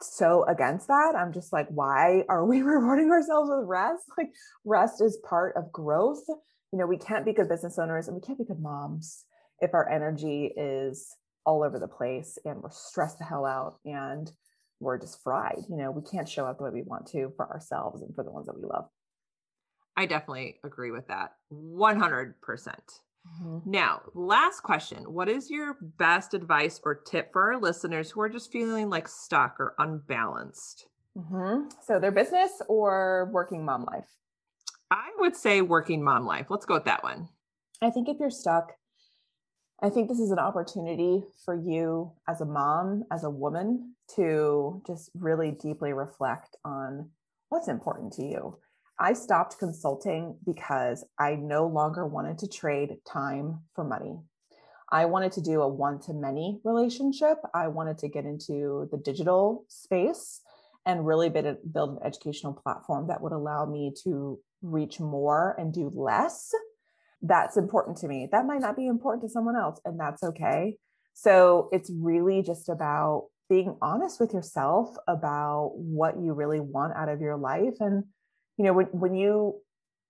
so 0.00 0.44
against 0.44 0.88
that. 0.88 1.14
I'm 1.16 1.32
just 1.32 1.52
like, 1.52 1.68
why 1.68 2.24
are 2.28 2.44
we 2.44 2.62
rewarding 2.62 3.10
ourselves 3.10 3.50
with 3.50 3.68
rest? 3.68 4.04
Like, 4.16 4.30
rest 4.64 5.02
is 5.02 5.18
part 5.28 5.54
of 5.56 5.72
growth. 5.72 6.24
You 6.28 6.78
know, 6.78 6.86
we 6.86 6.98
can't 6.98 7.24
be 7.24 7.32
good 7.32 7.48
business 7.48 7.78
owners 7.78 8.08
and 8.08 8.14
we 8.14 8.20
can't 8.20 8.38
be 8.38 8.44
good 8.44 8.60
moms 8.60 9.24
if 9.60 9.74
our 9.74 9.88
energy 9.88 10.52
is 10.56 11.14
all 11.44 11.62
over 11.62 11.78
the 11.78 11.88
place 11.88 12.38
and 12.44 12.60
we're 12.60 12.70
stressed 12.70 13.18
the 13.18 13.24
hell 13.24 13.46
out 13.46 13.78
and 13.84 14.30
we're 14.80 14.98
just 14.98 15.22
fried. 15.22 15.58
You 15.68 15.76
know, 15.76 15.90
we 15.90 16.02
can't 16.02 16.28
show 16.28 16.46
up 16.46 16.58
the 16.58 16.64
way 16.64 16.70
we 16.70 16.82
want 16.82 17.06
to 17.08 17.32
for 17.36 17.48
ourselves 17.50 18.02
and 18.02 18.14
for 18.14 18.24
the 18.24 18.30
ones 18.30 18.46
that 18.46 18.58
we 18.58 18.66
love. 18.66 18.88
I 19.96 20.06
definitely 20.06 20.56
agree 20.64 20.90
with 20.90 21.08
that 21.08 21.32
100%. 21.52 22.34
Now, 23.64 24.02
last 24.14 24.60
question. 24.60 25.12
What 25.12 25.28
is 25.28 25.50
your 25.50 25.76
best 25.98 26.32
advice 26.32 26.80
or 26.84 26.94
tip 26.94 27.32
for 27.32 27.52
our 27.52 27.60
listeners 27.60 28.10
who 28.10 28.20
are 28.20 28.28
just 28.28 28.52
feeling 28.52 28.88
like 28.88 29.08
stuck 29.08 29.56
or 29.58 29.74
unbalanced? 29.78 30.86
Mm-hmm. 31.16 31.68
So, 31.82 31.98
their 31.98 32.12
business 32.12 32.62
or 32.68 33.28
working 33.32 33.64
mom 33.64 33.84
life? 33.84 34.06
I 34.90 35.10
would 35.18 35.34
say 35.34 35.60
working 35.60 36.04
mom 36.04 36.24
life. 36.24 36.46
Let's 36.50 36.66
go 36.66 36.74
with 36.74 36.84
that 36.84 37.02
one. 37.02 37.28
I 37.82 37.90
think 37.90 38.08
if 38.08 38.18
you're 38.20 38.30
stuck, 38.30 38.72
I 39.82 39.90
think 39.90 40.08
this 40.08 40.20
is 40.20 40.30
an 40.30 40.38
opportunity 40.38 41.24
for 41.44 41.54
you 41.54 42.12
as 42.28 42.40
a 42.40 42.46
mom, 42.46 43.04
as 43.10 43.24
a 43.24 43.30
woman, 43.30 43.94
to 44.14 44.82
just 44.86 45.10
really 45.14 45.50
deeply 45.50 45.92
reflect 45.92 46.56
on 46.64 47.10
what's 47.48 47.68
important 47.68 48.12
to 48.14 48.22
you. 48.22 48.58
I 48.98 49.12
stopped 49.12 49.58
consulting 49.58 50.38
because 50.44 51.04
I 51.18 51.34
no 51.34 51.66
longer 51.66 52.06
wanted 52.06 52.38
to 52.38 52.48
trade 52.48 52.96
time 53.06 53.60
for 53.74 53.84
money. 53.84 54.16
I 54.90 55.04
wanted 55.06 55.32
to 55.32 55.40
do 55.40 55.62
a 55.62 55.68
one 55.68 56.00
to 56.02 56.14
many 56.14 56.60
relationship. 56.64 57.38
I 57.52 57.68
wanted 57.68 57.98
to 57.98 58.08
get 58.08 58.24
into 58.24 58.88
the 58.90 58.98
digital 58.98 59.64
space 59.68 60.40
and 60.86 61.06
really 61.06 61.28
build 61.28 61.56
an 61.74 61.98
educational 62.04 62.54
platform 62.54 63.08
that 63.08 63.20
would 63.20 63.32
allow 63.32 63.66
me 63.66 63.92
to 64.04 64.38
reach 64.62 65.00
more 65.00 65.54
and 65.58 65.72
do 65.72 65.90
less 65.94 66.52
that's 67.22 67.56
important 67.56 67.98
to 67.98 68.08
me. 68.08 68.28
That 68.30 68.46
might 68.46 68.60
not 68.60 68.76
be 68.76 68.86
important 68.86 69.22
to 69.22 69.28
someone 69.28 69.56
else, 69.56 69.80
and 69.84 69.98
that's 69.98 70.22
okay. 70.22 70.76
So 71.14 71.68
it's 71.72 71.90
really 71.90 72.42
just 72.42 72.68
about 72.68 73.28
being 73.48 73.76
honest 73.80 74.20
with 74.20 74.34
yourself 74.34 74.94
about 75.06 75.72
what 75.76 76.18
you 76.18 76.32
really 76.32 76.60
want 76.60 76.94
out 76.96 77.08
of 77.08 77.20
your 77.20 77.36
life. 77.36 77.74
And, 77.80 78.04
you 78.58 78.64
know, 78.64 78.72
when, 78.72 78.86
when 78.86 79.14
you, 79.14 79.56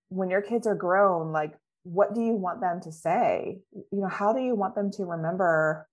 when 0.09 0.29
your 0.29 0.41
kids 0.41 0.67
are 0.67 0.75
grown, 0.75 1.31
like, 1.31 1.53
what 1.83 2.13
do 2.13 2.21
you 2.21 2.33
want 2.33 2.61
them 2.61 2.81
to 2.81 2.91
say? 2.91 3.59
You 3.73 4.01
know, 4.01 4.07
how 4.07 4.33
do 4.33 4.41
you 4.41 4.55
want 4.55 4.75
them 4.75 4.91
to 4.91 5.05
remember 5.05 5.87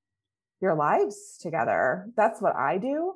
your 0.60 0.74
lives 0.74 1.38
together? 1.40 2.06
That's 2.16 2.40
what 2.40 2.56
I 2.56 2.78
do. 2.78 3.14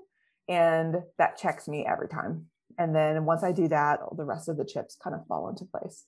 And 0.48 0.96
that 1.18 1.36
checks 1.36 1.68
me 1.68 1.84
every 1.86 2.08
time. 2.08 2.46
And 2.78 2.94
then 2.94 3.24
once 3.24 3.42
I 3.42 3.52
do 3.52 3.68
that, 3.68 4.00
the 4.16 4.24
rest 4.24 4.48
of 4.48 4.56
the 4.56 4.64
chips 4.64 4.96
kind 5.02 5.14
of 5.14 5.26
fall 5.26 5.48
into 5.48 5.64
place. 5.64 6.04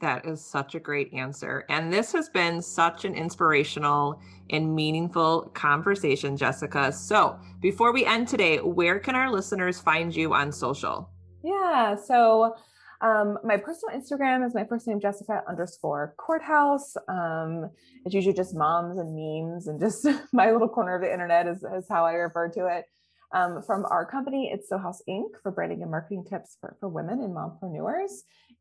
That 0.00 0.24
is 0.24 0.42
such 0.42 0.74
a 0.74 0.80
great 0.80 1.12
answer. 1.12 1.66
And 1.68 1.92
this 1.92 2.12
has 2.12 2.30
been 2.30 2.62
such 2.62 3.04
an 3.04 3.14
inspirational 3.14 4.18
and 4.48 4.74
meaningful 4.74 5.50
conversation, 5.52 6.38
Jessica. 6.38 6.90
So 6.90 7.38
before 7.60 7.92
we 7.92 8.06
end 8.06 8.26
today, 8.26 8.56
where 8.58 8.98
can 8.98 9.14
our 9.14 9.30
listeners 9.30 9.78
find 9.78 10.16
you 10.16 10.32
on 10.32 10.52
social? 10.52 11.10
Yeah. 11.42 11.96
So 11.96 12.54
um, 13.00 13.38
my 13.44 13.56
personal 13.56 13.98
Instagram 13.98 14.46
is 14.46 14.54
my 14.54 14.64
first 14.64 14.86
name, 14.86 15.00
Jessica 15.00 15.42
underscore 15.48 16.14
courthouse. 16.18 16.96
Um, 17.08 17.70
it's 18.04 18.14
usually 18.14 18.34
just 18.34 18.54
moms 18.54 18.98
and 18.98 19.14
memes 19.14 19.66
and 19.66 19.80
just 19.80 20.06
my 20.32 20.50
little 20.50 20.68
corner 20.68 20.96
of 20.96 21.02
the 21.02 21.12
internet 21.12 21.46
is, 21.46 21.64
is 21.76 21.86
how 21.88 22.04
I 22.04 22.12
refer 22.12 22.48
to 22.50 22.66
it. 22.66 22.84
Um, 23.32 23.62
from 23.62 23.86
our 23.86 24.04
company, 24.04 24.50
it's 24.52 24.68
Sew 24.68 24.78
House 24.78 25.02
Inc. 25.08 25.40
for 25.42 25.52
branding 25.52 25.82
and 25.82 25.90
marketing 25.90 26.24
tips 26.28 26.56
for, 26.60 26.76
for 26.80 26.88
women 26.88 27.20
and 27.20 27.34
mompreneurs. 27.34 28.10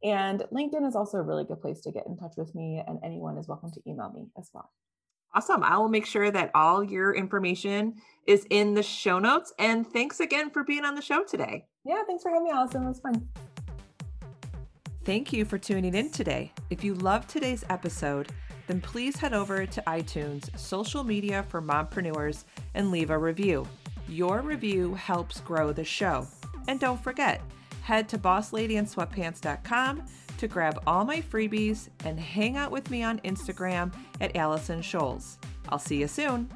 And 0.04 0.44
LinkedIn 0.54 0.88
is 0.88 0.96
also 0.96 1.18
a 1.18 1.24
really 1.24 1.44
good 1.44 1.60
place 1.60 1.82
to 1.82 1.92
get 1.92 2.06
in 2.06 2.16
touch 2.18 2.34
with 2.38 2.54
me, 2.54 2.82
and 2.88 3.00
anyone 3.04 3.38
is 3.38 3.48
welcome 3.48 3.72
to 3.72 3.82
email 3.88 4.12
me 4.12 4.28
as 4.38 4.50
well. 4.54 4.72
Awesome. 5.34 5.64
I 5.64 5.78
will 5.78 5.90
make 5.90 6.06
sure 6.06 6.32
that 6.32 6.52
all 6.56 6.84
your 6.84 7.14
information 7.14 7.96
is 8.28 8.46
in 8.50 8.74
the 8.74 8.84
show 8.84 9.20
notes. 9.20 9.54
And 9.60 9.86
thanks 9.86 10.20
again 10.20 10.50
for 10.50 10.64
being 10.64 10.86
on 10.86 10.96
the 10.96 11.02
show 11.02 11.24
today. 11.24 11.66
Yeah, 11.90 12.04
thanks 12.06 12.22
for 12.22 12.30
having 12.30 12.44
me, 12.44 12.52
Allison. 12.52 12.84
It 12.84 12.88
was 12.88 13.00
fun. 13.00 13.28
Thank 15.06 15.34
you 15.34 15.44
for 15.44 15.58
tuning 15.58 15.96
in 15.96 16.12
today. 16.12 16.54
If 16.70 16.84
you 16.84 16.94
loved 16.94 17.30
today's 17.30 17.66
episode, 17.68 18.32
then 18.68 18.80
please 18.80 19.18
head 19.18 19.34
over 19.34 19.66
to 19.66 19.82
iTunes, 19.88 20.56
social 20.56 21.04
media 21.04 21.44
for 21.50 21.64
mompreneurs, 21.64 22.44
and 22.76 22.92
leave 22.92 23.10
a 23.10 23.18
review. 23.18 23.68
Your 24.08 24.42
review 24.42 24.94
helps 24.94 25.42
grow 25.42 25.74
the 25.74 25.84
show. 25.84 26.28
And 26.68 26.80
don't 26.80 27.04
forget, 27.04 27.42
head 27.82 28.08
to 28.10 28.20
bossladyinsweatpants.com 28.20 30.04
to 30.38 30.48
grab 30.48 30.84
all 30.86 31.04
my 31.06 31.22
freebies 31.22 31.90
and 32.06 32.20
hang 32.20 32.56
out 32.56 32.70
with 32.70 32.92
me 32.92 33.02
on 33.02 33.18
Instagram 33.22 33.92
at 34.22 34.36
Allison 34.36 34.82
Scholes. 34.82 35.38
I'll 35.70 35.80
see 35.80 35.98
you 35.98 36.08
soon. 36.08 36.52